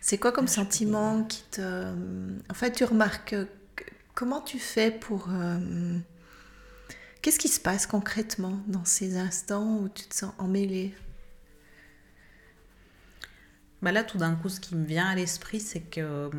C'est 0.00 0.18
quoi 0.18 0.32
comme 0.32 0.48
sentiment 0.48 1.24
qui 1.24 1.42
te. 1.50 1.94
En 2.50 2.54
fait, 2.54 2.72
tu 2.72 2.84
remarques. 2.84 3.34
Comment 4.14 4.40
tu 4.40 4.58
fais 4.58 4.90
pour. 4.90 5.28
Euh, 5.30 5.98
qu'est-ce 7.22 7.38
qui 7.38 7.48
se 7.48 7.60
passe 7.60 7.86
concrètement 7.86 8.60
dans 8.66 8.84
ces 8.84 9.16
instants 9.16 9.78
où 9.78 9.88
tu 9.88 10.04
te 10.04 10.14
sens 10.14 10.32
emmêlé? 10.38 10.94
Bah 13.82 13.92
Là, 13.92 14.04
tout 14.04 14.18
d'un 14.18 14.34
coup, 14.36 14.48
ce 14.48 14.60
qui 14.60 14.76
me 14.76 14.84
vient 14.84 15.06
à 15.06 15.14
l'esprit, 15.14 15.60
c'est 15.60 15.80
que 15.82 16.30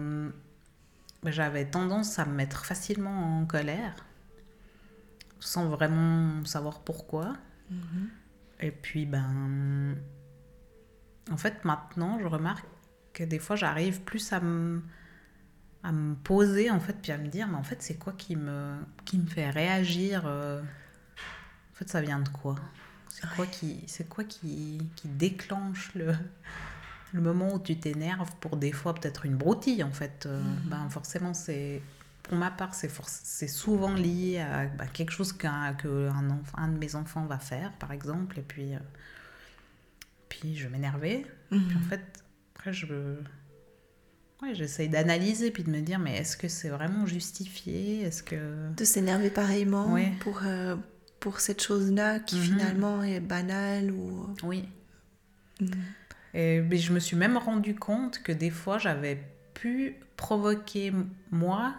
bah, 1.22 1.32
j'avais 1.32 1.66
tendance 1.66 2.18
à 2.20 2.26
me 2.26 2.34
mettre 2.34 2.66
facilement 2.66 3.40
en 3.40 3.46
colère, 3.46 3.96
sans 5.40 5.68
vraiment 5.70 6.46
savoir 6.46 6.82
pourquoi. 6.82 7.34
Mm-hmm. 7.72 8.08
Et 8.60 8.72
puis, 8.72 9.06
ben. 9.06 9.96
En 11.32 11.38
fait, 11.38 11.66
maintenant, 11.66 12.20
je 12.20 12.28
remarque 12.28 12.66
que 13.14 13.24
des 13.24 13.40
fois, 13.40 13.56
j'arrive 13.56 14.02
plus 14.02 14.32
à 14.32 14.40
me, 14.40 14.82
à 15.84 15.92
me 15.92 16.16
poser, 16.16 16.70
en 16.70 16.80
fait, 16.80 16.94
puis 17.02 17.12
à 17.12 17.18
me 17.18 17.28
dire, 17.28 17.48
mais 17.48 17.58
en 17.58 17.64
fait, 17.64 17.82
c'est 17.82 17.96
quoi 17.96 18.14
qui 18.14 18.36
me, 18.36 18.76
qui 19.06 19.18
me 19.18 19.26
fait 19.26 19.50
réagir 19.50 20.24
euh, 20.26 20.62
En 20.62 21.76
fait, 21.76 21.90
ça 21.90 22.02
vient 22.02 22.20
de 22.20 22.30
quoi? 22.30 22.56
C'est 23.10 23.28
quoi, 23.36 23.46
qui, 23.48 23.84
c'est 23.88 24.08
quoi 24.08 24.24
qui, 24.26 24.78
qui 24.96 25.08
déclenche 25.08 25.96
le, 25.96 26.14
le 27.14 27.22
moment 27.22 27.54
où 27.56 27.60
tu 27.60 27.80
t'énerves 27.80 28.36
pour 28.42 28.58
des 28.58 28.74
fois 28.74 28.94
peut-être 28.94 29.26
une 29.26 29.36
broutille, 29.36 29.84
en 29.84 29.92
fait 29.92 30.26
euh, 30.26 30.42
mm-hmm. 30.42 30.70
Ben, 30.70 30.90
forcément, 30.90 31.34
c'est 31.34 31.82
pour 32.26 32.38
ma 32.38 32.50
part, 32.50 32.74
c'est 32.74 33.48
souvent 33.48 33.94
lié 33.94 34.40
à 34.40 34.66
bah, 34.66 34.88
quelque 34.88 35.12
chose 35.12 35.32
qu'un 35.32 35.76
que 35.76 36.10
un, 36.10 36.42
un, 36.56 36.68
de 36.70 36.78
mes 36.78 36.96
enfants 36.96 37.26
va 37.26 37.38
faire, 37.38 37.72
par 37.74 37.92
exemple, 37.92 38.40
et 38.40 38.42
puis, 38.42 38.74
euh, 38.74 38.80
puis 40.28 40.56
je 40.56 40.68
m'énervais. 40.68 41.24
Puis 41.52 41.60
en 41.60 41.80
mhm. 41.80 41.84
fait, 41.88 42.02
après, 42.56 42.74
je 42.74 42.88
ouais, 44.42 44.56
j'essaye 44.56 44.90
d'analyser 44.90 45.52
puis 45.52 45.64
de 45.64 45.70
me 45.70 45.82
dire, 45.82 46.00
mais 46.00 46.18
est-ce 46.18 46.36
que 46.36 46.48
c'est 46.48 46.70
vraiment 46.70 47.06
justifié? 47.06 48.02
Est-ce 48.02 48.24
que... 48.24 48.74
De 48.76 48.84
s'énerver 48.84 49.30
pareillement 49.30 49.96
pour, 50.22 50.42
euh, 50.46 50.76
pour 51.20 51.40
cette 51.40 51.62
chose-là 51.62 52.20
qui 52.20 52.38
mhm. 52.38 52.42
finalement 52.42 53.04
est 53.04 53.20
banale 53.20 53.92
ou... 53.92 54.34
Oui. 54.42 54.68
Mhm. 55.62 55.70
Et 56.34 56.60
mais 56.62 56.78
je 56.78 56.92
me 56.92 57.00
suis 57.00 57.16
même 57.16 57.38
rendu 57.38 57.76
compte 57.76 58.24
que 58.24 58.32
des 58.32 58.50
fois, 58.50 58.80
j'avais 58.80 59.24
pu 59.54 59.96
provoquer 60.18 60.92
moi 61.30 61.76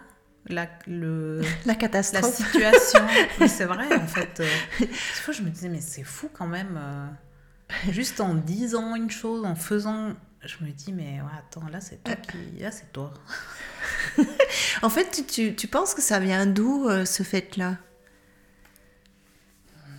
la, 0.49 0.67
le, 0.87 1.41
la 1.65 1.75
catastrophe. 1.75 2.39
La 2.39 2.71
situation. 2.73 3.07
c'est 3.47 3.65
vrai, 3.65 3.93
en 3.95 4.07
fait. 4.07 4.39
Euh, 4.39 4.49
des 4.79 4.87
fois, 4.87 5.33
je 5.33 5.41
me 5.41 5.49
disais, 5.49 5.69
mais 5.69 5.81
c'est 5.81 6.03
fou 6.03 6.29
quand 6.33 6.47
même. 6.47 6.79
Euh, 6.81 7.91
juste 7.91 8.19
en 8.21 8.33
disant 8.33 8.95
une 8.95 9.11
chose, 9.11 9.45
en 9.45 9.55
faisant. 9.55 10.13
Je 10.41 10.63
me 10.63 10.71
dis, 10.71 10.93
mais 10.93 11.19
attends, 11.37 11.67
là, 11.67 11.81
c'est 11.81 12.03
toi 12.03 12.15
qui. 12.15 12.59
Là, 12.59 12.71
c'est 12.71 12.91
toi. 12.93 13.13
en 14.81 14.89
fait, 14.89 15.25
tu, 15.27 15.55
tu, 15.55 15.67
penses 15.67 15.93
que 15.93 16.01
ça 16.01 16.19
vient 16.19 16.45
d'où, 16.45 16.87
euh, 16.87 17.05
ce 17.05 17.23
fait-là? 17.23 17.77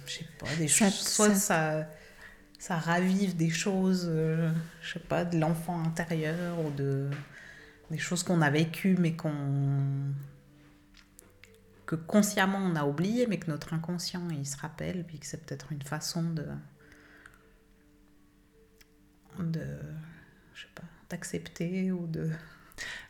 Je 0.06 0.12
sais 0.12 0.28
pas, 0.38 0.46
des 0.58 0.68
choses. 0.68 0.94
Soit 0.94 1.34
ça... 1.34 1.87
ça, 2.58 2.76
ravive 2.76 3.37
des 3.37 3.50
choses, 3.50 4.11
je 4.11 4.92
sais 4.92 5.00
pas, 5.00 5.26
de 5.26 5.38
l'enfant 5.38 5.82
intérieur 5.84 6.58
ou 6.61 6.70
de 6.70 7.11
des 7.90 7.98
choses 7.98 8.22
qu'on 8.22 8.42
a 8.42 8.50
vécues 8.50 8.96
mais 8.98 9.14
qu'on 9.14 9.32
que 11.88 11.94
consciemment 11.94 12.59
on 12.59 12.77
a 12.77 12.85
oublié, 12.85 13.27
mais 13.27 13.38
que 13.38 13.51
notre 13.51 13.72
inconscient 13.72 14.29
il 14.31 14.46
se 14.46 14.59
rappelle, 14.59 15.05
puis 15.07 15.18
que 15.18 15.27
c'est 15.27 15.42
peut-être 15.42 15.72
une 15.72 15.81
façon 15.81 16.22
de, 16.22 16.44
de, 19.38 19.66
je 20.53 20.62
sais 20.62 20.68
pas, 20.74 20.83
d'accepter 21.09 21.90
ou 21.90 22.07
de 22.07 22.29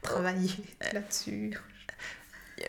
travailler 0.01 0.53
là-dessus. 0.93 1.59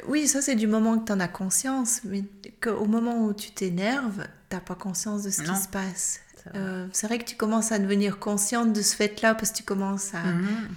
Oui, 0.08 0.28
ça 0.28 0.42
c'est 0.42 0.56
du 0.56 0.66
moment 0.66 0.98
que 0.98 1.06
tu 1.06 1.12
en 1.12 1.20
as 1.20 1.28
conscience, 1.28 2.04
mais 2.04 2.24
qu'au 2.60 2.86
moment 2.86 3.26
où 3.26 3.34
tu 3.36 3.52
t'énerves, 3.52 4.26
t'as 4.50 4.62
pas 4.62 4.76
conscience 4.76 5.22
de 5.22 5.30
ce 5.30 5.44
qui 5.44 5.56
se 5.56 5.68
passe. 5.68 6.22
Euh, 6.56 6.88
c'est 6.92 7.06
vrai. 7.06 7.20
que 7.20 7.26
tu 7.26 7.36
commences 7.36 7.72
à 7.72 7.78
devenir 7.78 8.18
consciente 8.18 8.74
de 8.74 8.82
ce 8.82 8.96
fait-là 8.96 9.36
parce 9.36 9.52
que 9.52 9.58
tu 9.58 9.64
commences 9.64 10.16
à, 10.16 10.24
mhm. 10.24 10.70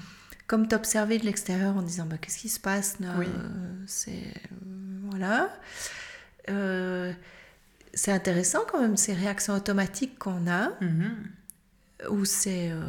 comme 0.47 0.69
t'observer 0.69 1.17
de 1.17 1.25
l'extérieur 1.25 1.75
en 1.75 1.83
disant 1.83 2.05
bah, 2.05 2.19
qu'est-ce 2.19 2.39
qui 2.39 2.51
se 2.51 2.61
passe 2.61 3.01
là? 3.01 3.15
Oui. 3.19 3.29
C'est 3.87 4.35
voilà. 5.13 5.51
Euh, 6.49 7.13
c'est 7.95 8.13
intéressant 8.13 8.61
quand 8.71 8.81
même 8.81 8.97
ces 8.97 9.13
réactions 9.13 9.55
automatiques 9.55 10.19
qu'on 10.19 10.51
a, 10.51 10.71
ou 12.09 12.25
c'est 12.25 12.71
euh, 12.71 12.81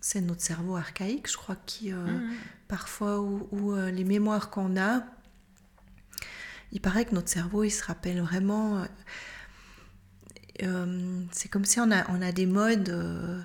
c'est 0.00 0.20
notre 0.20 0.40
cerveau 0.40 0.76
archaïque, 0.76 1.28
je 1.30 1.36
crois, 1.36 1.56
qui 1.66 1.92
euh, 1.92 1.96
mm-hmm. 1.96 2.30
parfois, 2.68 3.20
ou, 3.20 3.74
les 3.74 4.04
mémoires 4.04 4.50
qu'on 4.50 4.80
a, 4.80 5.02
il 6.70 6.80
paraît 6.80 7.04
que 7.04 7.14
notre 7.14 7.28
cerveau, 7.28 7.64
il 7.64 7.70
se 7.70 7.84
rappelle 7.84 8.20
vraiment. 8.20 8.86
c'est 11.32 11.48
comme 11.50 11.64
si 11.64 11.80
on 11.80 11.90
a, 11.90 12.08
on 12.10 12.22
a 12.22 12.30
des 12.30 12.46
modes, 12.46 13.44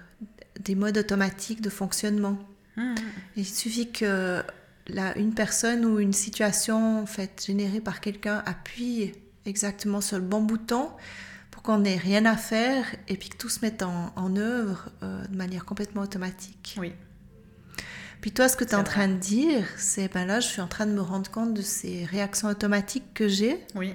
des 0.60 0.76
modes 0.76 0.98
automatiques 1.00 1.62
de 1.62 1.72
fonctionnement. 1.72 2.38
Mm-hmm. 2.78 2.96
Il 3.38 3.46
suffit 3.48 3.92
que 3.92 4.44
là, 4.88 5.18
une 5.18 5.34
personne 5.34 5.86
ou 5.86 6.00
une 6.00 6.14
situation 6.14 7.02
en 7.02 7.06
fait, 7.06 7.44
générée 7.46 7.82
par 7.82 8.02
quelqu'un 8.02 8.44
appuie 8.46 9.14
exactement 9.46 10.02
sur 10.02 10.18
le 10.18 10.24
bon 10.24 10.42
bouton 10.42 10.90
pour 11.52 11.62
qu'on 11.64 11.80
n'ait 11.80 11.98
rien 11.98 12.26
à 12.26 12.36
faire 12.38 12.86
et 13.08 13.16
puis 13.18 13.30
que 13.30 13.38
tout 13.38 13.50
se 13.50 13.60
mette 13.62 13.84
en, 13.84 14.12
en 14.16 14.36
œuvre 14.36 14.90
euh, 15.04 15.24
de 15.28 15.36
manière 15.38 15.66
complètement 15.66 16.02
automatique. 16.02 16.76
Oui. 16.80 16.94
Puis 18.22 18.32
toi, 18.32 18.48
ce 18.48 18.56
que 18.56 18.64
tu 18.64 18.72
es 18.72 18.76
en 18.76 18.84
train 18.86 19.10
de 19.10 19.18
dire, 19.18 19.66
c'est 19.78 20.12
ben 20.14 20.26
là, 20.26 20.40
je 20.40 20.48
suis 20.48 20.62
en 20.62 20.68
train 20.68 20.86
de 20.86 20.94
me 20.94 21.02
rendre 21.02 21.30
compte 21.30 21.54
de 21.54 21.62
ces 21.62 22.06
réactions 22.06 22.48
automatiques 22.48 23.14
que 23.14 23.28
j'ai. 23.28 23.60
Oui. 23.76 23.94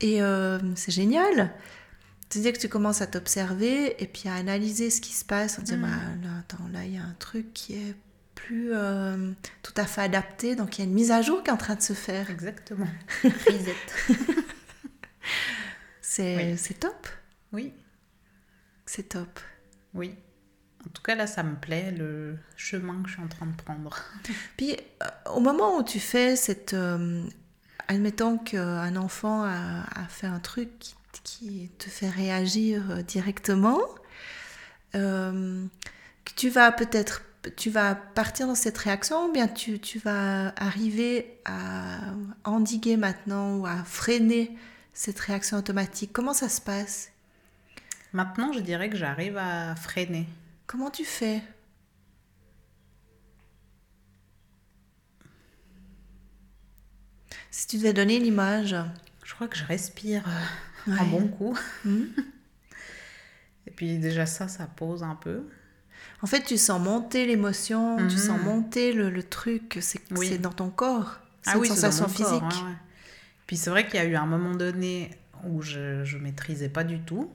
Et 0.00 0.20
euh, 0.20 0.58
c'est 0.74 0.90
génial. 0.90 1.52
C'est-à-dire 2.28 2.52
que 2.52 2.58
tu 2.58 2.68
commences 2.68 3.00
à 3.00 3.06
t'observer 3.06 4.02
et 4.02 4.06
puis 4.08 4.28
à 4.28 4.34
analyser 4.34 4.90
ce 4.90 5.00
qui 5.00 5.12
se 5.12 5.24
passe. 5.24 5.58
On 5.60 5.62
dit, 5.62 5.74
Mhm. 5.76 5.82
bah, 5.82 5.88
là, 6.24 6.30
attends, 6.40 6.68
là, 6.72 6.84
il 6.84 6.94
y 6.94 6.98
a 6.98 7.02
un 7.02 7.14
truc 7.20 7.54
qui 7.54 7.74
est 7.74 7.94
plus 8.46 8.70
euh, 8.74 9.32
tout 9.62 9.72
à 9.76 9.84
fait 9.86 10.02
adapté. 10.02 10.56
Donc, 10.56 10.78
il 10.78 10.82
y 10.82 10.84
a 10.84 10.88
une 10.88 10.94
mise 10.94 11.10
à 11.10 11.22
jour 11.22 11.42
qui 11.42 11.50
est 11.50 11.52
en 11.52 11.56
train 11.56 11.74
de 11.74 11.82
se 11.82 11.92
faire. 11.92 12.30
Exactement. 12.30 12.88
Reset. 13.24 13.74
C'est 16.00 16.36
Oui. 16.36 16.74
top. 16.78 17.08
Oui. 17.52 17.72
C'est 18.86 19.08
top. 19.10 19.40
Oui. 19.94 20.14
En 20.86 20.90
tout 20.90 21.02
cas, 21.02 21.14
là, 21.14 21.26
ça 21.26 21.42
me 21.42 21.56
plaît, 21.56 21.90
le 21.92 22.36
chemin 22.56 23.02
que 23.02 23.08
je 23.08 23.14
suis 23.14 23.22
en 23.22 23.28
train 23.28 23.46
de 23.46 23.56
prendre. 23.56 23.98
Puis, 24.56 24.72
euh, 25.02 25.06
au 25.34 25.40
moment 25.40 25.78
où 25.78 25.82
tu 25.82 25.98
fais 25.98 26.36
cette... 26.36 26.74
euh, 26.74 27.22
admettons 27.88 28.38
qu'un 28.38 28.94
enfant 28.96 29.42
a, 29.44 29.84
a 29.94 30.04
fait 30.08 30.26
un 30.26 30.40
truc 30.40 30.70
qui, 30.78 30.94
qui 31.22 31.70
te 31.78 31.88
fait 31.88 32.10
réagir 32.10 33.02
directement, 33.04 33.80
euh, 34.94 35.64
que 36.24 36.32
tu 36.36 36.50
vas 36.50 36.70
peut-être... 36.72 37.22
Tu 37.56 37.68
vas 37.70 37.94
partir 37.94 38.46
dans 38.46 38.54
cette 38.54 38.78
réaction 38.78 39.26
ou 39.28 39.32
bien 39.32 39.48
tu, 39.48 39.78
tu 39.78 39.98
vas 39.98 40.48
arriver 40.56 41.38
à 41.44 42.00
endiguer 42.44 42.96
maintenant 42.96 43.58
ou 43.58 43.66
à 43.66 43.84
freiner 43.84 44.56
cette 44.94 45.18
réaction 45.20 45.58
automatique? 45.58 46.10
Comment 46.12 46.32
ça 46.32 46.48
se 46.48 46.60
passe? 46.60 47.10
Maintenant, 48.12 48.52
je 48.52 48.60
dirais 48.60 48.88
que 48.88 48.96
j'arrive 48.96 49.36
à 49.36 49.74
freiner. 49.76 50.26
Comment 50.66 50.90
tu 50.90 51.04
fais? 51.04 51.42
Si 57.50 57.66
tu 57.66 57.76
devais 57.78 57.92
donner 57.92 58.16
une 58.16 58.26
image, 58.26 58.76
Je 59.24 59.34
crois 59.34 59.48
que 59.48 59.56
je 59.56 59.64
respire 59.64 60.24
euh, 60.28 60.92
Ouais. 60.92 60.98
un 61.00 61.04
bon 61.06 61.28
coup. 61.28 61.58
Mhm. 61.84 62.10
Et 63.66 63.70
puis 63.70 63.98
déjà 63.98 64.26
ça, 64.26 64.48
ça 64.48 64.66
pose 64.66 65.02
un 65.02 65.14
peu. 65.14 65.48
En 66.24 66.26
fait, 66.26 66.42
tu 66.42 66.56
sens 66.56 66.80
monter 66.80 67.26
l'émotion, 67.26 67.98
tu 67.98 68.04
Mhm. 68.04 68.10
sens 68.18 68.40
monter 68.40 68.94
le, 68.94 69.10
le 69.10 69.22
truc, 69.22 69.76
c'est 69.82 70.00
Oui. 70.12 70.38
dans 70.38 70.52
ton 70.52 70.70
corps. 70.70 71.18
C'est 71.42 71.50
Ah 71.50 71.54
une 71.56 71.60
oui, 71.60 71.68
sensation 71.68 72.06
corps, 72.06 72.14
physique. 72.14 72.42
ouais, 72.62 72.68
ouais. 72.70 72.76
Puis 73.46 73.58
c'est 73.58 73.68
vrai 73.68 73.84
qu'il 73.86 73.96
y 73.96 73.98
a 73.98 74.06
eu 74.06 74.16
un 74.16 74.24
moment 74.24 74.54
donné 74.54 75.10
où 75.44 75.60
je, 75.60 76.02
je 76.04 76.16
maîtrisais 76.16 76.70
pas 76.70 76.82
du 76.82 76.98
tout. 77.00 77.30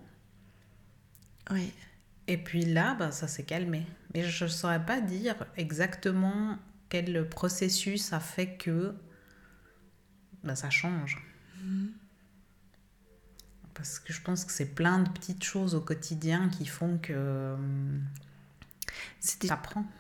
Oui. 1.51 1.71
Et 2.27 2.37
puis 2.37 2.65
là, 2.65 2.95
bah, 2.95 3.11
ça 3.11 3.27
s'est 3.27 3.43
calmé. 3.43 3.85
Mais 4.15 4.23
je 4.23 4.45
ne 4.45 4.49
saurais 4.49 4.83
pas 4.83 5.01
dire 5.01 5.35
exactement 5.55 6.57
quel 6.89 7.29
processus 7.29 8.11
a 8.13 8.19
fait 8.19 8.55
que 8.57 8.95
bah, 10.43 10.55
ça 10.55 10.71
change. 10.71 11.23
Parce 13.75 13.99
que 13.99 14.11
je 14.11 14.21
pense 14.21 14.45
que 14.45 14.51
c'est 14.51 14.73
plein 14.73 14.99
de 14.99 15.09
petites 15.09 15.43
choses 15.43 15.75
au 15.75 15.81
quotidien 15.81 16.49
qui 16.49 16.65
font 16.65 16.97
que 16.97 17.53
hum, 17.53 18.01
C'est 19.19 19.49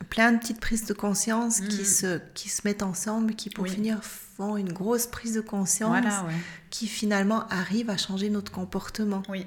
plein 0.09 0.31
de 0.31 0.37
petites 0.39 0.59
prises 0.59 0.85
de 0.85 0.93
conscience 0.93 1.59
qui, 1.61 1.79
Mhm. 1.79 1.85
se, 1.85 2.19
qui 2.33 2.49
se 2.49 2.61
mettent 2.65 2.83
ensemble, 2.83 3.35
qui 3.35 3.49
pour 3.49 3.65
Oui. 3.65 3.69
finir 3.69 4.03
font 4.03 4.55
une 4.57 4.71
grosse 4.71 5.07
prise 5.07 5.35
de 5.35 5.41
conscience 5.41 5.89
Voilà, 5.89 6.23
ouais. 6.25 6.33
qui 6.69 6.87
finalement 6.87 7.47
arrive 7.49 7.89
à 7.89 7.97
changer 7.97 8.29
notre 8.29 8.51
comportement. 8.51 9.23
Oui. 9.29 9.45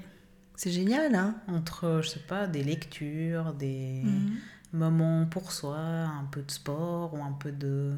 C'est 0.57 0.71
génial, 0.71 1.15
hein 1.15 1.35
Entre, 1.49 2.01
je 2.03 2.09
sais 2.11 2.21
pas, 2.21 2.47
des 2.47 2.63
lectures, 2.63 3.53
des 3.55 4.03
Mhm. 4.05 4.37
moments 4.75 5.27
pour 5.27 5.51
soi, 5.53 5.79
un 5.79 6.25
peu 6.31 6.43
de 6.43 6.51
sport 6.51 7.15
ou 7.15 7.23
un 7.23 7.33
peu 7.33 7.51
de. 7.53 7.97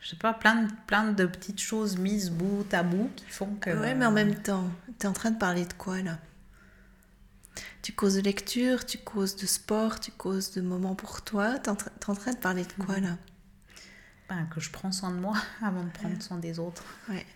Je 0.00 0.08
sais 0.10 0.16
pas, 0.16 0.32
plein 0.32 0.62
de, 0.62 0.68
plein 0.86 1.12
de 1.12 1.26
petites 1.26 1.60
choses 1.60 1.96
mises 1.96 2.30
bout 2.30 2.66
à 2.72 2.82
bout 2.82 3.10
qui 3.16 3.26
font 3.28 3.54
que. 3.60 3.70
Ouais, 3.70 3.94
mais 3.94 4.06
en 4.06 4.10
même 4.12 4.34
temps, 4.34 4.64
tu 4.98 5.06
es 5.06 5.08
en 5.08 5.12
train 5.12 5.30
de 5.30 5.38
parler 5.38 5.64
de 5.64 5.72
quoi 5.74 6.00
là? 6.02 6.18
Tu 7.82 7.92
causes 7.92 8.14
de 8.14 8.20
lecture, 8.20 8.86
tu 8.86 8.98
causes 8.98 9.36
de 9.36 9.46
sport, 9.46 10.00
tu 10.00 10.10
causes 10.12 10.52
de 10.52 10.60
moments 10.60 10.94
pour 10.94 11.22
toi. 11.22 11.58
Tu 11.58 11.68
es, 11.68 11.72
en 11.72 12.14
train 12.14 12.32
de 12.32 12.38
parler 12.38 12.64
de 12.64 12.84
quoi 12.84 12.98
là? 13.00 13.16
Ben, 14.28 14.46
que 14.46 14.60
je 14.60 14.70
prends 14.70 14.92
soin 14.92 15.10
de 15.10 15.18
moi 15.18 15.36
avant 15.62 15.84
de 15.84 15.90
prendre 15.90 16.20
soin 16.22 16.38
des 16.38 16.58
autres. 16.58 16.84
Ouais. 17.08 17.26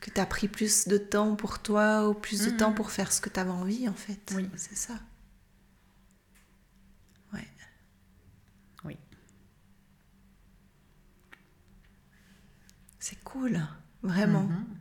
Que 0.00 0.10
tu 0.10 0.20
as 0.20 0.26
pris 0.26 0.48
plus 0.48 0.86
de 0.88 0.98
temps 0.98 1.34
pour 1.36 1.60
toi 1.60 2.08
ou 2.08 2.14
plus 2.14 2.44
de 2.44 2.50
Mhm. 2.50 2.56
temps 2.58 2.72
pour 2.72 2.90
faire 2.90 3.10
ce 3.12 3.20
que 3.22 3.30
tu 3.30 3.40
avais 3.40 3.50
envie 3.50 3.88
en 3.88 3.94
fait. 3.94 4.32
Oui. 4.34 4.50
C'est 4.56 4.76
ça. 4.76 4.94
Ouais. 7.32 7.48
Oui. 8.84 8.98
C'est 12.98 13.22
cool, 13.24 13.60
vraiment. 14.02 14.42
Mhm. 14.42 14.73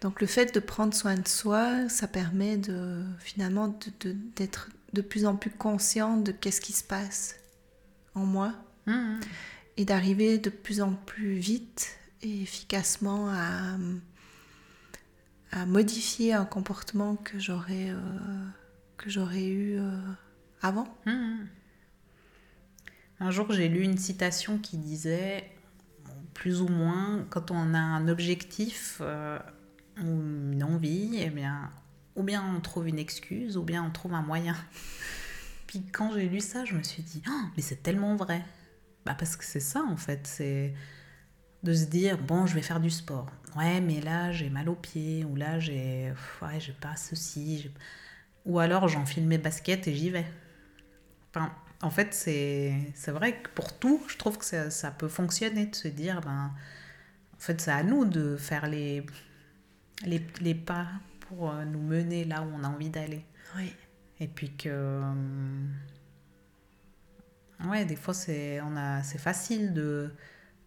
Donc 0.00 0.20
le 0.20 0.26
fait 0.26 0.54
de 0.54 0.60
prendre 0.60 0.94
soin 0.94 1.14
de 1.16 1.28
soi, 1.28 1.88
ça 1.88 2.08
permet 2.08 2.56
de 2.56 3.04
finalement 3.18 3.68
de- 3.68 4.08
de- 4.10 4.16
d'être 4.36 4.70
de, 4.94 5.02
plus 5.02 5.26
en 5.26 5.36
plus 5.36 5.50
conscient 5.50 6.16
de 6.16 6.32
qu'est-ce 6.32 6.60
qui 6.60 6.72
se 6.72 6.82
passe 6.84 7.36
en 8.14 8.24
moi 8.24 8.54
Mhm. 8.86 9.20
et 9.76 9.84
d'arriver 9.84 10.38
de 10.38 10.50
plus 10.50 10.80
en 10.80 10.94
plus 10.94 11.34
vite 11.34 11.96
et 12.22 12.42
efficacement 12.42 13.28
à, 13.30 13.76
à 15.52 15.66
modifier 15.66 16.32
un 16.32 16.44
comportement 16.44 17.16
que 17.16 17.38
j'aurais 17.38 17.90
euh, 17.90 17.98
que 18.96 19.10
j'aurais 19.10 19.46
eu 19.46 19.78
euh, 19.78 19.98
avant. 20.62 20.88
Mhm. 21.06 21.46
Un 23.20 23.30
jour, 23.30 23.52
j'ai 23.52 23.68
lu 23.68 23.82
une 23.82 23.98
citation 23.98 24.58
qui 24.58 24.78
disait, 24.78 25.44
plus 26.32 26.62
ou 26.62 26.68
moins, 26.68 27.26
quand 27.30 27.50
on 27.50 27.74
a 27.74 27.78
un 27.78 28.08
objectif 28.08 28.98
euh, 29.02 29.38
une 30.00 30.62
envie, 30.62 31.18
eh 31.20 31.30
bien, 31.30 31.70
ou 32.16 32.22
bien 32.22 32.44
on 32.56 32.60
trouve 32.60 32.88
une 32.88 32.98
excuse, 32.98 33.56
ou 33.56 33.62
bien 33.62 33.84
on 33.84 33.90
trouve 33.90 34.14
un 34.14 34.22
moyen. 34.22 34.56
Puis 35.66 35.84
quand 35.92 36.12
j'ai 36.12 36.28
lu 36.28 36.40
ça, 36.40 36.64
je 36.64 36.74
me 36.74 36.82
suis 36.82 37.02
dit, 37.02 37.22
Oh, 37.28 37.42
mais 37.56 37.62
c'est 37.62 37.82
tellement 37.82 38.16
vrai. 38.16 38.42
Bah 39.06 39.14
parce 39.18 39.36
que 39.36 39.44
c'est 39.44 39.60
ça 39.60 39.82
en 39.82 39.96
fait, 39.96 40.26
c'est 40.26 40.74
de 41.62 41.74
se 41.74 41.84
dire, 41.86 42.18
bon, 42.18 42.46
je 42.46 42.54
vais 42.54 42.62
faire 42.62 42.80
du 42.80 42.90
sport. 42.90 43.30
Ouais, 43.56 43.80
mais 43.80 44.00
là, 44.00 44.32
j'ai 44.32 44.50
mal 44.50 44.68
aux 44.68 44.74
pieds, 44.74 45.24
ou 45.24 45.36
là, 45.36 45.58
j'ai 45.58 46.12
ouais, 46.42 46.60
j'ai 46.60 46.72
pas 46.72 46.96
ceci. 46.96 47.70
Ou 48.46 48.58
alors, 48.58 48.88
j'enfile 48.88 49.26
mes 49.26 49.38
baskets 49.38 49.86
et 49.88 49.94
j'y 49.94 50.10
vais. 50.10 50.26
Enfin, 51.30 51.52
en 51.82 51.90
fait, 51.90 52.14
c'est 52.14 52.92
c'est 52.94 53.10
vrai 53.10 53.40
que 53.42 53.48
pour 53.50 53.78
tout, 53.78 54.02
je 54.08 54.16
trouve 54.16 54.38
que 54.38 54.44
ça, 54.44 54.70
ça 54.70 54.90
peut 54.90 55.08
fonctionner 55.08 55.66
de 55.66 55.74
se 55.74 55.88
dire, 55.88 56.20
ben, 56.22 56.52
en 57.34 57.38
fait, 57.38 57.60
c'est 57.60 57.70
à 57.72 57.82
nous 57.82 58.04
de 58.04 58.36
faire 58.36 58.66
les, 58.68 59.04
les, 60.06 60.24
les 60.40 60.54
pas 60.54 60.86
pour 61.20 61.50
euh, 61.50 61.64
nous 61.64 61.80
mener 61.82 62.24
là 62.24 62.42
où 62.42 62.50
on 62.54 62.64
a 62.64 62.68
envie 62.68 62.90
d'aller. 62.90 63.24
Oui. 63.56 63.72
Et 64.20 64.28
puis 64.28 64.50
que. 64.56 64.68
euh, 64.68 65.66
Ouais, 67.64 67.84
des 67.84 67.96
fois, 67.96 68.14
c'est 68.14 68.60
facile 69.18 69.74
de, 69.74 70.14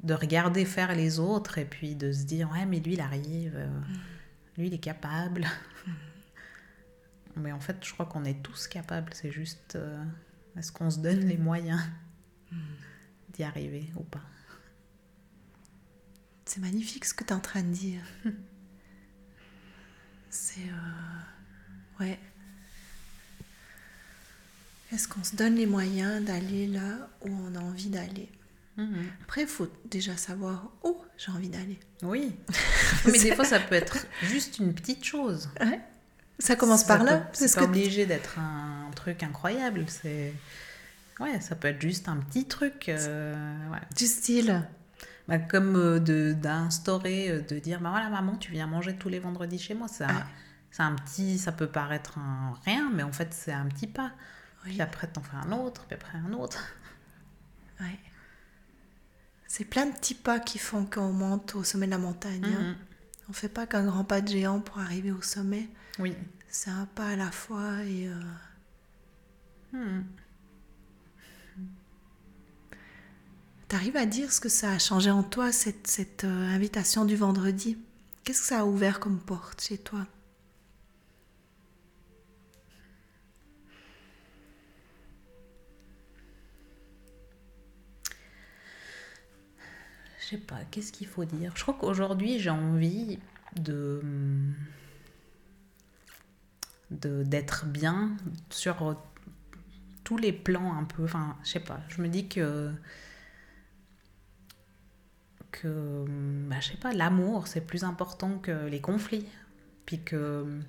de 0.03 0.13
regarder 0.13 0.63
faire 0.63 0.93
les 0.95 1.17
autres 1.19 1.57
et 1.57 1.65
puis 1.65 1.95
de 1.95 2.11
se 2.11 2.23
dire, 2.23 2.51
ouais, 2.51 2.65
mais 2.67 2.79
lui, 2.79 2.93
il 2.93 3.01
arrive, 3.01 3.53
euh, 3.55 3.67
lui, 4.57 4.67
il 4.67 4.73
est 4.75 4.79
capable. 4.79 5.45
Mais 7.35 7.51
en 7.51 7.59
fait, 7.59 7.77
je 7.83 7.91
crois 7.93 8.05
qu'on 8.05 8.25
est 8.25 8.43
tous 8.43 8.67
capables, 8.67 9.11
c'est 9.15 9.31
juste. 9.31 9.75
euh, 9.75 10.03
Est-ce 10.55 10.71
qu'on 10.71 10.91
se 10.91 10.99
donne 10.99 11.21
les 11.21 11.37
moyens 11.37 11.81
d'y 13.33 13.43
arriver 13.43 13.89
ou 13.95 14.03
pas? 14.03 14.21
C'est 16.45 16.59
magnifique 16.59 17.05
ce 17.05 17.13
que 17.15 17.23
tu 17.23 17.31
es 17.31 17.35
en 17.35 17.39
train 17.39 17.63
de 17.63 17.71
dire. 17.71 18.01
C'est. 20.33 20.61
euh, 20.61 22.03
Ouais. 22.03 22.17
Est-ce 24.91 25.07
qu'on 25.07 25.23
se 25.23 25.35
donne 25.35 25.55
les 25.55 25.65
moyens 25.67 26.23
d'aller 26.25 26.67
là 26.67 27.07
où 27.21 27.29
on 27.29 27.55
a 27.55 27.59
envie 27.59 27.89
d'aller? 27.89 28.29
Mhm. 28.77 29.05
Après, 29.23 29.41
il 29.41 29.47
faut 29.47 29.67
déjà 29.85 30.17
savoir 30.17 30.71
où 30.83 30.97
j'ai 31.17 31.31
envie 31.31 31.49
d'aller. 31.49 31.79
Oui. 32.01 32.35
Mais 33.05 33.19
des 33.19 33.35
fois, 33.35 33.45
ça 33.45 33.59
peut 33.59 33.75
être 33.75 34.07
juste 34.23 34.57
une 34.59 34.73
petite 34.73 35.03
chose. 35.03 35.49
Ouais. 35.59 35.79
Ça 36.39 36.55
commence 36.55 36.81
Ça 36.81 36.87
par 36.97 37.03
là. 37.03 37.17
peut- 37.19 37.27
C'est 37.33 37.39
C'est 37.47 37.47
ce 37.49 37.55
pas 37.55 37.61
que 37.61 37.65
obligé 37.67 38.05
d'être 38.07 38.39
un 38.39 38.89
truc 38.95 39.21
incroyable. 39.21 39.85
C'est 39.87 40.33
ouais, 41.19 41.39
ça 41.41 41.55
peut 41.55 41.67
être 41.67 41.81
juste 41.81 42.07
un 42.09 42.17
petit 42.17 42.45
truc. 42.45 42.89
euh, 42.89 43.69
ouais. 43.69 43.77
du 43.95 44.07
style. 44.07 44.63
Bah, 45.27 45.39
comme 45.39 45.75
euh, 45.77 45.99
de 45.99 46.33
d'instaurer, 46.33 47.29
euh, 47.29 47.41
de 47.41 47.57
dire 47.59 47.79
bah 47.79 47.91
voilà 47.91 48.09
maman, 48.09 48.35
tu 48.35 48.51
viens 48.51 48.67
manger 48.67 48.95
tous 48.97 49.07
les 49.09 49.19
vendredis 49.19 49.57
chez 49.59 49.73
moi. 49.73 49.87
Ouais. 49.99 50.07
c'est 50.71 50.83
un 50.83 50.95
petit, 50.95 51.37
ça 51.39 51.51
peut 51.53 51.67
paraître 51.67 52.17
un 52.17 52.53
rien, 52.65 52.91
mais 52.93 53.03
en 53.03 53.11
fait 53.13 53.33
c'est 53.33 53.53
un 53.53 53.65
petit 53.67 53.87
pas. 53.87 54.11
Oui. 54.65 54.71
Puis 54.71 54.81
après 54.81 55.07
t'en 55.07 55.21
fais 55.21 55.37
un 55.37 55.51
autre, 55.53 55.85
puis 55.85 55.95
après 55.95 56.17
un 56.17 56.33
autre. 56.33 56.61
Ouais. 57.79 57.97
C'est 59.47 59.65
plein 59.65 59.85
de 59.85 59.91
petits 59.91 60.15
pas 60.15 60.39
qui 60.39 60.57
font 60.59 60.85
qu'on 60.85 61.13
monte 61.13 61.55
au 61.55 61.63
sommet 61.63 61.85
de 61.85 61.91
la 61.91 61.97
montagne. 61.99 62.43
hein. 62.45 62.61
Mhm. 62.71 62.75
On 63.29 63.33
fait 63.33 63.49
pas 63.49 63.65
qu'un 63.65 63.85
grand 63.85 64.03
pas 64.03 64.19
de 64.19 64.27
géant 64.27 64.59
pour 64.59 64.79
arriver 64.79 65.11
au 65.11 65.21
sommet. 65.21 65.69
Oui. 65.99 66.15
C'est 66.49 66.69
un 66.71 66.85
pas 66.85 67.09
à 67.09 67.15
la 67.15 67.31
fois 67.31 67.81
et 67.83 68.07
euh, 68.09 68.19
Mhm. 69.73 70.03
T'arrives 73.73 73.97
à 73.97 74.05
dire 74.05 74.31
ce 74.31 74.39
que 74.39 74.49
ça 74.49 74.69
a 74.69 74.77
changé 74.77 75.09
en 75.09 75.23
toi 75.23 75.51
cette, 75.51 75.87
cette 75.87 76.25
euh, 76.25 76.55
invitation 76.55 77.05
du 77.05 77.15
vendredi? 77.15 77.75
Qu'est-ce 78.23 78.41
que 78.41 78.47
ça 78.47 78.59
a 78.59 78.65
ouvert 78.65 78.99
comme 78.99 79.19
porte 79.19 79.61
chez 79.61 79.79
toi? 79.79 80.05
Je 90.21 90.25
sais 90.29 90.37
pas, 90.37 90.59
qu'est-ce 90.71 90.91
qu'il 90.91 91.07
faut 91.07 91.25
dire? 91.25 91.51
Je 91.55 91.61
crois 91.61 91.73
qu'aujourd'hui, 91.79 92.39
j'ai 92.39 92.49
envie 92.49 93.19
de 93.55 94.01
de- 96.91 97.23
d'être 97.23 97.65
bien 97.65 98.15
sur 98.49 98.97
tous 100.03 100.17
les 100.17 100.31
plans 100.33 100.75
un 100.77 100.83
peu. 100.83 101.03
Enfin, 101.03 101.35
je 101.43 101.51
sais 101.51 101.59
pas, 101.59 101.79
je 101.89 102.01
me 102.01 102.07
dis 102.07 102.27
que 102.27 102.71
que 105.53 106.05
bah, 106.49 106.57
je 106.59 106.71
sais 106.71 106.77
pas, 106.77 106.91
l'amour 106.91 107.47
c'est 107.47 107.65
plus 107.65 107.83
important 107.83 108.37
que 108.39 108.67
les 108.67 108.81
conflits. 108.81 109.25
Puis 109.85 110.01
que 110.01 110.59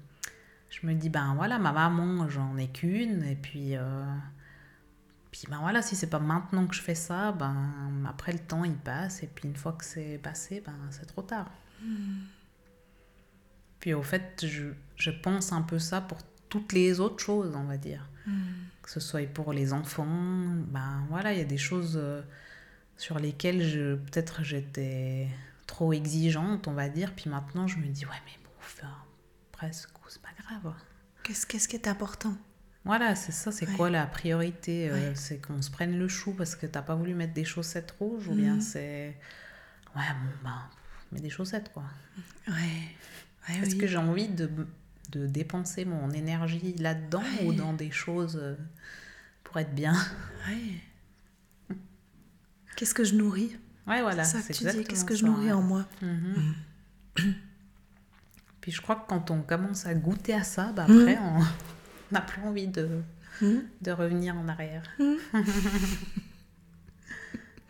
je 0.71 0.87
me 0.87 0.95
dis 0.95 1.09
ben 1.09 1.35
voilà, 1.35 1.59
ma 1.59 1.73
maman, 1.73 2.29
j'en 2.29 2.57
ai 2.57 2.69
qu'une 2.69 3.25
et 3.25 3.37
puis 3.37 3.77
euh, 3.77 4.05
puis 5.31 5.43
ben 5.49 5.59
voilà, 5.61 5.83
si 5.83 5.97
c'est 5.97 6.11
pas 6.11 6.19
maintenant 6.21 6.67
que 6.67 6.75
je 6.75 6.83
fais 6.83 6.95
ça, 6.95 7.33
ben 7.33 8.05
après 8.09 8.33
le 8.33 8.39
temps 8.39 8.65
il 8.65 8.77
passe 8.77 9.23
et 9.23 9.27
puis 9.27 9.49
une 9.49 9.57
fois 9.57 9.73
que 9.73 9.85
c'est 9.85 10.19
passé, 10.23 10.63
ben 10.65 10.77
c'est 10.91 11.07
trop 11.07 11.23
tard. 11.23 11.51
Puis 13.81 13.95
au 13.95 14.03
fait, 14.03 14.45
je, 14.47 14.65
je 14.97 15.11
pense 15.11 15.53
un 15.53 15.63
peu 15.63 15.79
ça 15.79 16.01
pour 16.01 16.19
toutes 16.49 16.73
les 16.73 17.01
autres 17.01 17.23
choses, 17.23 17.55
on 17.57 17.65
va 17.65 17.77
dire. 17.77 18.09
Que 18.83 18.91
ce 18.91 19.01
soit 19.01 19.27
pour 19.27 19.53
les 19.53 19.73
enfants, 19.75 20.07
ben 20.69 21.05
voilà, 21.11 21.33
il 21.33 21.39
y 21.39 21.43
a 21.43 21.47
des 21.47 21.59
choses 21.59 21.99
euh, 22.01 22.23
sur 22.97 23.19
lesquelles 23.19 23.63
je 23.63 23.97
peut-être 23.97 24.43
j'étais 24.43 25.29
trop 25.67 25.93
exigeante, 25.93 26.69
on 26.69 26.73
va 26.75 26.89
dire. 26.89 27.13
Puis 27.15 27.29
maintenant, 27.31 27.67
je 27.67 27.77
me 27.79 27.87
dis 27.87 28.05
ouais, 28.07 28.13
mais 28.27 28.33
bon, 28.45 28.51
enfin, 28.61 28.95
presque, 29.53 29.91
c'est 30.09 30.23
pas 30.23 30.29
grave. 30.39 30.75
Qu'est-ce 31.23 31.47
qu'est-ce 31.47 31.69
qui 31.69 31.77
est 31.77 31.89
important? 31.89 32.35
Voilà, 32.85 33.15
c'est 33.15 33.33
ça, 33.33 33.51
c'est 33.51 33.67
Ouais. 33.69 33.75
quoi 33.77 33.89
la 33.91 34.07
priorité 34.07 34.91
euh. 34.91 35.15
C'est 35.15 35.39
qu'on 35.39 35.63
se 35.63 35.71
prenne 35.71 35.99
le 35.99 36.07
chou 36.07 36.33
parce 36.35 36.55
que 36.55 36.67
t'as 36.67 36.83
pas 36.83 36.95
voulu 36.95 37.15
mettre 37.15 37.33
des 37.33 37.45
chaussettes 37.47 37.93
rouges 37.99 38.29
ou 38.29 38.35
bien 38.35 38.55
Mhm. 38.57 38.61
c'est. 38.61 39.17
Ouais, 39.97 40.03
bon, 40.23 40.31
ben, 40.45 40.61
mets 41.13 41.21
des 41.21 41.31
chaussettes 41.31 41.73
quoi. 41.73 41.85
Ouais. 42.47 42.55
Ouais, 43.49 43.57
Est-ce 43.63 43.71
oui. 43.73 43.79
que 43.79 43.87
j'ai 43.87 43.97
envie 43.97 44.29
de, 44.29 44.51
de 45.13 45.27
dépenser 45.27 45.85
mon 45.87 46.11
énergie 46.11 46.75
là-dedans 46.79 47.23
ou 47.45 47.53
dans 47.55 47.73
des 47.73 47.91
choses 47.91 48.39
euh, 48.43 48.55
pour 49.45 49.59
être 49.59 49.75
bien? 49.75 49.95
Ouais. 50.49 50.81
Qu'est-ce 52.77 52.95
que 52.95 53.05
je 53.05 53.15
nourris 53.15 53.57
Ouais, 53.87 54.01
voilà. 54.03 54.25
C'est 54.25 54.39
ça 54.41 54.49
que 54.49 54.53
tu 54.53 54.65
dis. 54.65 54.85
Qu'est-ce 54.85 55.05
que 55.05 55.15
je 55.15 55.25
nourris 55.25 55.53
en 55.53 55.63
moi 55.63 55.87
Mhm. 56.03 56.55
Puis 58.61 58.73
je 58.73 58.81
crois 58.81 58.97
que 58.97 59.07
quand 59.09 59.31
on 59.31 59.43
commence 59.43 59.85
à 59.87 59.95
goûter 59.95 60.33
à 60.35 60.43
ça, 60.43 60.73
bah 60.73 60.87
Mhm. 60.89 60.99
après, 61.01 61.19
on 61.19 61.39
n'a 62.13 62.21
plus 62.23 62.43
envie 62.43 62.67
de, 62.67 63.03
Hmm 63.41 63.59
de 63.83 63.91
revenir 63.91 64.37
en 64.37 64.49
arrière. 64.49 64.83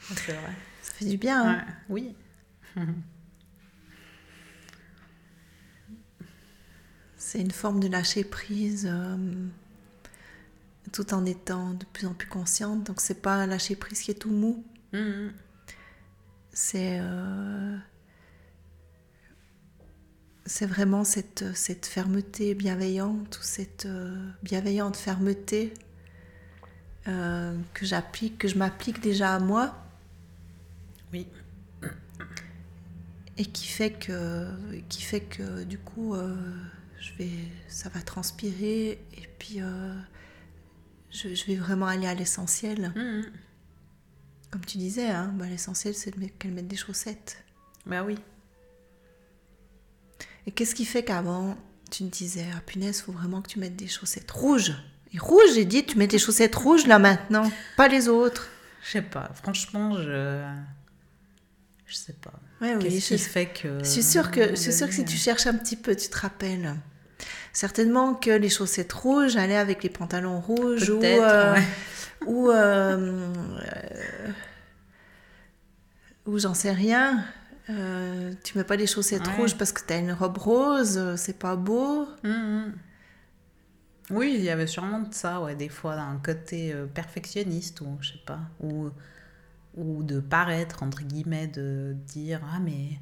C'est 0.00 0.32
vrai. 0.32 0.52
Ça 0.82 0.92
fait 0.92 1.06
du 1.06 1.16
bien. 1.16 1.42
hein 1.48 1.64
Ouais, 1.88 2.14
Oui. 2.76 2.82
C'est 7.16 7.40
une 7.40 7.50
forme 7.52 7.80
de 7.80 7.88
lâcher 7.88 8.22
prise 8.22 8.86
euh, 8.90 9.16
tout 10.92 11.14
en 11.14 11.24
étant 11.24 11.70
de 11.72 11.84
plus 11.86 12.06
en 12.06 12.12
plus 12.14 12.28
consciente. 12.28 12.84
Donc 12.84 13.00
c'est 13.00 13.22
pas 13.22 13.34
un 13.36 13.46
lâcher 13.46 13.76
prise 13.76 14.00
qui 14.00 14.10
est 14.10 14.14
tout 14.20 14.30
mou. 14.30 14.62
C'est 16.52 16.98
euh, 17.00 17.76
c'est 20.46 20.66
vraiment 20.66 21.04
cette, 21.04 21.44
cette 21.54 21.86
fermeté 21.86 22.54
bienveillante 22.54 23.38
ou 23.38 23.42
cette 23.42 23.86
euh, 23.86 24.14
bienveillante 24.42 24.96
fermeté 24.96 25.72
euh, 27.08 27.56
que 27.72 27.86
j'applique, 27.86 28.38
que 28.38 28.48
je 28.48 28.56
m'applique 28.58 29.00
déjà 29.00 29.34
à 29.34 29.38
moi 29.38 29.74
Oui. 31.12 31.26
et 33.36 33.46
qui 33.46 33.66
fait 33.66 33.90
que 33.92 34.46
qui 34.88 35.02
fait 35.02 35.20
que 35.20 35.64
du 35.64 35.78
coup 35.78 36.14
euh, 36.14 36.36
je 37.00 37.12
vais 37.14 37.30
ça 37.68 37.88
va 37.88 38.00
transpirer 38.00 38.90
et 39.16 39.28
puis 39.38 39.60
euh, 39.60 39.94
je, 41.10 41.34
je 41.34 41.46
vais 41.46 41.56
vraiment 41.56 41.86
aller 41.86 42.06
à 42.06 42.14
l'essentiel 42.14 42.92
Mhm. 42.94 43.24
Comme 44.54 44.64
tu 44.64 44.78
disais 44.78 45.08
hein, 45.08 45.32
bah, 45.34 45.46
l'essentiel 45.46 45.94
c'est 45.96 46.12
qu'elle 46.38 46.52
mette 46.52 46.68
des 46.68 46.76
chaussettes 46.76 47.42
Bah 47.86 48.04
oui. 48.04 48.16
et 50.46 50.52
qu'est-ce 50.52 50.76
qui 50.76 50.84
fait 50.84 51.02
qu'avant 51.02 51.56
tu 51.90 52.04
me 52.04 52.08
disais 52.08 52.46
ah 52.56 52.60
punaise 52.64 53.00
faut 53.00 53.10
vraiment 53.10 53.42
que 53.42 53.48
tu 53.48 53.58
mettes 53.58 53.74
des 53.74 53.88
chaussettes 53.88 54.30
rouges 54.30 54.72
et 55.12 55.18
rouges 55.18 55.54
j'ai 55.56 55.64
dit 55.64 55.84
tu 55.84 55.98
mets 55.98 56.06
des 56.06 56.20
chaussettes 56.20 56.54
rouges 56.54 56.86
là 56.86 57.00
maintenant 57.00 57.50
pas 57.76 57.88
les 57.88 58.06
autres 58.08 58.48
Je 58.84 58.90
sais 58.92 59.02
pas. 59.02 59.32
Franchement, 59.42 59.96
je. 59.96 60.44
Je 61.86 61.94
sais 61.96 62.12
pas. 62.12 62.34
ouais, 62.60 62.76
oui, 62.76 62.82
Qu'est-ce 62.84 63.08
qui 63.14 63.18
fait 63.18 63.46
que. 63.46 63.78
Je 63.80 63.88
suis 63.88 64.02
sûre 64.04 64.30
que, 64.30 64.50
je 64.50 64.54
suis 64.54 64.72
sûre 64.72 64.86
que 64.88 64.94
si 64.94 65.04
tu 65.04 65.16
cherches 65.16 65.46
un 65.48 65.54
petit 65.54 65.76
peu, 65.76 65.96
tu 65.96 66.08
te 66.08 66.16
rappelles. 66.18 66.74
Certainement 67.54 68.14
que 68.14 68.30
les 68.30 68.48
chaussettes 68.50 68.92
rouges 68.92 69.36
allaient 69.36 69.56
avec 69.56 69.82
les 69.84 69.88
pantalons 69.88 70.40
rouges 70.40 70.90
ou, 70.90 71.00
euh, 71.02 71.54
ouais. 71.54 71.62
ou, 72.26 72.50
euh, 72.50 73.32
euh, 73.60 74.30
ou 76.26 76.38
j'en 76.38 76.52
sais 76.54 76.72
rien. 76.72 77.24
Euh, 77.70 78.32
tu 78.42 78.58
mets 78.58 78.64
pas 78.64 78.76
des 78.76 78.86
chaussettes 78.88 79.26
Ouais. 79.28 79.36
rouges 79.36 79.56
parce 79.56 79.72
que 79.72 79.80
tu 79.86 79.92
as 79.92 79.98
une 79.98 80.12
robe 80.12 80.36
rose, 80.36 81.14
c'est 81.16 81.38
pas 81.38 81.56
beau. 81.56 82.06
Mhm. 82.24 82.74
Oui, 84.10 84.34
il 84.36 84.44
y 84.44 84.50
avait 84.50 84.66
sûrement 84.66 84.98
de 85.00 85.14
ça, 85.14 85.40
ouais, 85.40 85.54
des 85.54 85.70
fois, 85.70 85.94
un 85.94 86.18
côté 86.18 86.74
perfectionniste, 86.92 87.80
ou 87.80 87.96
je 88.02 88.12
sais 88.12 88.22
pas, 88.26 88.40
ou, 88.60 88.90
ou 89.76 90.02
de 90.02 90.20
paraître, 90.20 90.82
entre 90.82 91.02
guillemets, 91.04 91.46
de 91.46 91.94
dire 92.08 92.40
Ah, 92.52 92.58
mais 92.58 92.98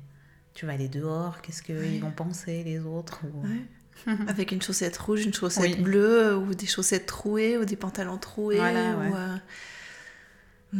tu 0.54 0.66
vas 0.66 0.72
aller 0.74 0.88
dehors, 0.88 1.40
qu'est-ce 1.40 1.62
qu'ils 1.62 1.76
Ouais. 1.76 1.98
vont 1.98 2.12
penser 2.12 2.62
les 2.62 2.78
autres? 2.80 3.22
ou... 3.24 3.42
Ouais. 3.42 3.62
Avec 4.28 4.52
une 4.52 4.60
chaussette 4.62 4.96
rouge, 4.96 5.24
une 5.24 5.34
chaussette 5.34 5.76
Oui. 5.76 5.82
bleue, 5.82 6.36
ou 6.36 6.54
des 6.54 6.66
chaussettes 6.66 7.06
trouées, 7.06 7.56
ou 7.58 7.64
des 7.64 7.76
pantalons 7.76 8.18
troués. 8.18 8.56
Voilà, 8.56 8.96
ou, 8.96 9.14
euh, 9.14 9.36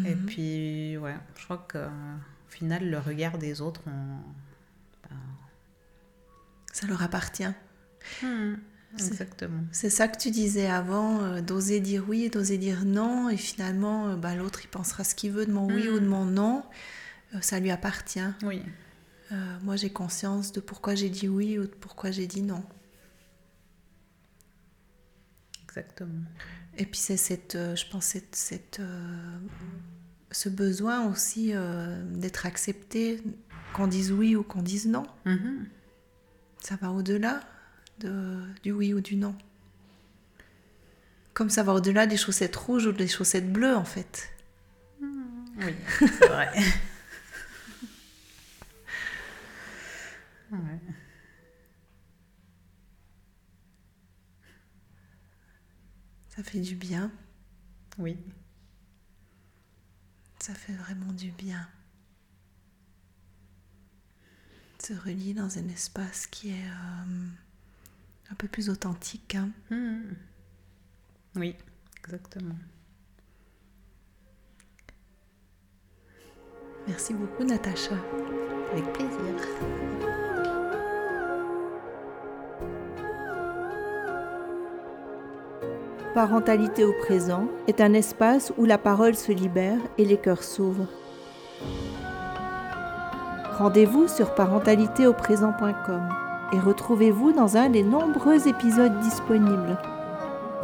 Et 0.07 0.15
mhm. 0.15 0.27
puis, 0.27 0.97
ouais, 0.99 1.15
je 1.37 1.45
crois 1.45 1.67
qu'au 1.71 1.79
final, 2.49 2.89
le 2.91 2.99
regard 2.99 3.39
des 3.39 3.61
autres, 3.61 3.83
on... 3.87 3.91
ben, 5.09 5.17
Ça 6.73 6.87
leur 6.87 7.03
appartient. 7.03 7.45
hmm, 8.23 8.55
exactement. 8.99 9.63
C'est 9.71 9.91
ça 9.91 10.09
que 10.09 10.19
tu 10.19 10.31
disais 10.31 10.67
avant, 10.67 11.23
euh, 11.23 11.41
d'oser 11.41 11.79
dire 11.81 12.05
oui 12.09 12.29
d'oser 12.31 12.59
dire 12.59 12.85
non, 12.85 13.29
et 13.31 13.37
finalement, 13.37 14.09
euh, 14.09 14.17
bah, 14.17 14.35
l'autre, 14.35 14.61
il 14.65 14.69
pensera 14.69 15.05
ce 15.05 15.15
qu'il 15.15 15.31
veut 15.33 15.47
de 15.47 15.53
mon 15.53 15.67
oui 15.69 15.89
ou 15.89 16.01
de 16.01 16.07
mon 16.07 16.25
non, 16.25 16.65
Euh, 17.35 17.39
ça 17.41 17.61
lui 17.61 17.71
appartient. 17.71 18.21
Oui, 18.43 18.63
moi, 19.63 19.77
j'ai 19.77 19.89
conscience 19.89 20.53
de 20.53 20.61
pourquoi 20.61 20.95
j'ai 20.95 21.09
dit 21.09 21.27
oui 21.27 21.59
ou 21.59 21.63
de 21.63 21.75
pourquoi 21.81 22.11
j'ai 22.11 22.27
dit 22.27 22.43
non. 22.43 22.63
Exactement. 25.73 26.25
Et 26.79 26.87
puis, 26.87 26.99
c'est 26.99 27.17
cette, 27.17 27.55
euh, 27.55 27.77
je 27.77 27.87
pense, 27.87 28.07
cette, 28.07 28.35
cette, 28.35 28.81
euh, 28.81 29.39
ce 30.31 30.49
besoin 30.49 31.07
aussi 31.07 31.53
euh, 31.55 32.03
d'être 32.05 32.47
accepté, 32.47 33.23
qu'on 33.75 33.87
dise 33.87 34.13
oui 34.13 34.37
ou 34.37 34.43
qu'on 34.43 34.63
dise 34.63 34.87
non. 34.87 35.07
Mhm. 35.25 35.67
Ça 36.61 36.77
va 36.77 36.91
au-delà 36.91 37.41
de, 37.99 38.41
du 38.63 38.73
oui 38.73 38.95
ou 38.95 39.01
du 39.01 39.17
non. 39.17 39.35
Comme 41.35 41.51
ça 41.51 41.63
va 41.63 41.73
au-delà 41.73 42.07
des 42.07 42.17
chaussettes 42.17 42.57
rouges 42.57 42.87
ou 42.87 42.93
des 42.93 43.09
chaussettes 43.09 43.51
bleues, 43.51 43.77
en 43.77 43.85
fait. 43.85 44.29
Oui, 45.01 45.75
c'est 45.99 46.29
vrai. 46.29 46.51
Ouais. 50.53 50.59
Ça 56.43 56.51
fait 56.51 56.61
du 56.61 56.75
bien. 56.75 57.13
Oui, 57.99 58.17
Ça 60.41 60.53
fait 60.55 60.73
vraiment 60.73 61.13
du 61.13 61.31
bien. 61.31 61.69
Se 64.81 64.93
relier 64.93 65.35
dans 65.35 65.57
un 65.57 65.69
espace 65.69 66.27
qui 66.27 66.51
est 66.51 66.67
euh, 66.67 67.29
un 68.31 68.35
peu 68.35 68.49
plus 68.49 68.69
authentique. 68.71 69.37
hein. 69.37 69.51
Mhm. 69.71 70.17
oui, 71.37 71.55
exactement. 72.05 72.57
Merci 76.89 77.15
beaucoup, 77.15 77.45
Natacha. 77.45 77.95
Avec 78.73 78.93
plaisir. 78.95 79.37
Parentalité 86.15 86.85
au 86.85 86.93
présent 86.93 87.47
est 87.69 87.81
un 87.81 87.95
espace 87.95 88.53
où 88.59 88.67
la 88.67 88.77
parole 88.77 89.15
se 89.15 89.33
libère 89.33 89.79
et 89.97 90.05
les 90.05 90.19
cœurs 90.19 90.43
s'ouvrent. 90.43 90.87
Rendez-vous 93.57 94.09
sur 94.09 94.35
parentalitéauprésent.com 94.35 96.03
et 96.53 96.59
retrouvez-vous 96.59 97.33
dans 97.33 97.57
un 97.57 97.71
des 97.71 97.83
nombreux 97.83 98.47
épisodes 98.47 98.99
disponibles. 99.01 99.79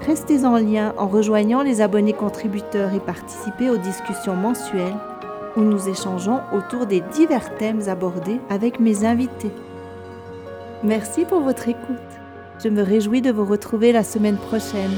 Restez 0.00 0.44
en 0.44 0.58
lien 0.58 0.92
en 0.98 1.08
rejoignant 1.08 1.62
les 1.62 1.80
abonnés 1.80 2.12
contributeurs 2.12 2.92
et 2.92 3.00
participez 3.00 3.70
aux 3.70 3.78
discussions 3.78 4.37
mensuelles 4.37 4.96
où 5.56 5.62
nous 5.62 5.88
échangeons 5.88 6.40
autour 6.52 6.84
des 6.84 7.00
divers 7.00 7.56
thèmes 7.56 7.88
abordés 7.88 8.40
avec 8.50 8.80
mes 8.80 9.06
invités. 9.06 9.52
Merci 10.84 11.24
pour 11.24 11.40
votre 11.40 11.68
écoute. 11.68 11.96
Je 12.62 12.68
me 12.68 12.82
réjouis 12.82 13.22
de 13.22 13.30
vous 13.30 13.46
retrouver 13.46 13.92
la 13.92 14.04
semaine 14.04 14.37
prochaine. 14.37 14.90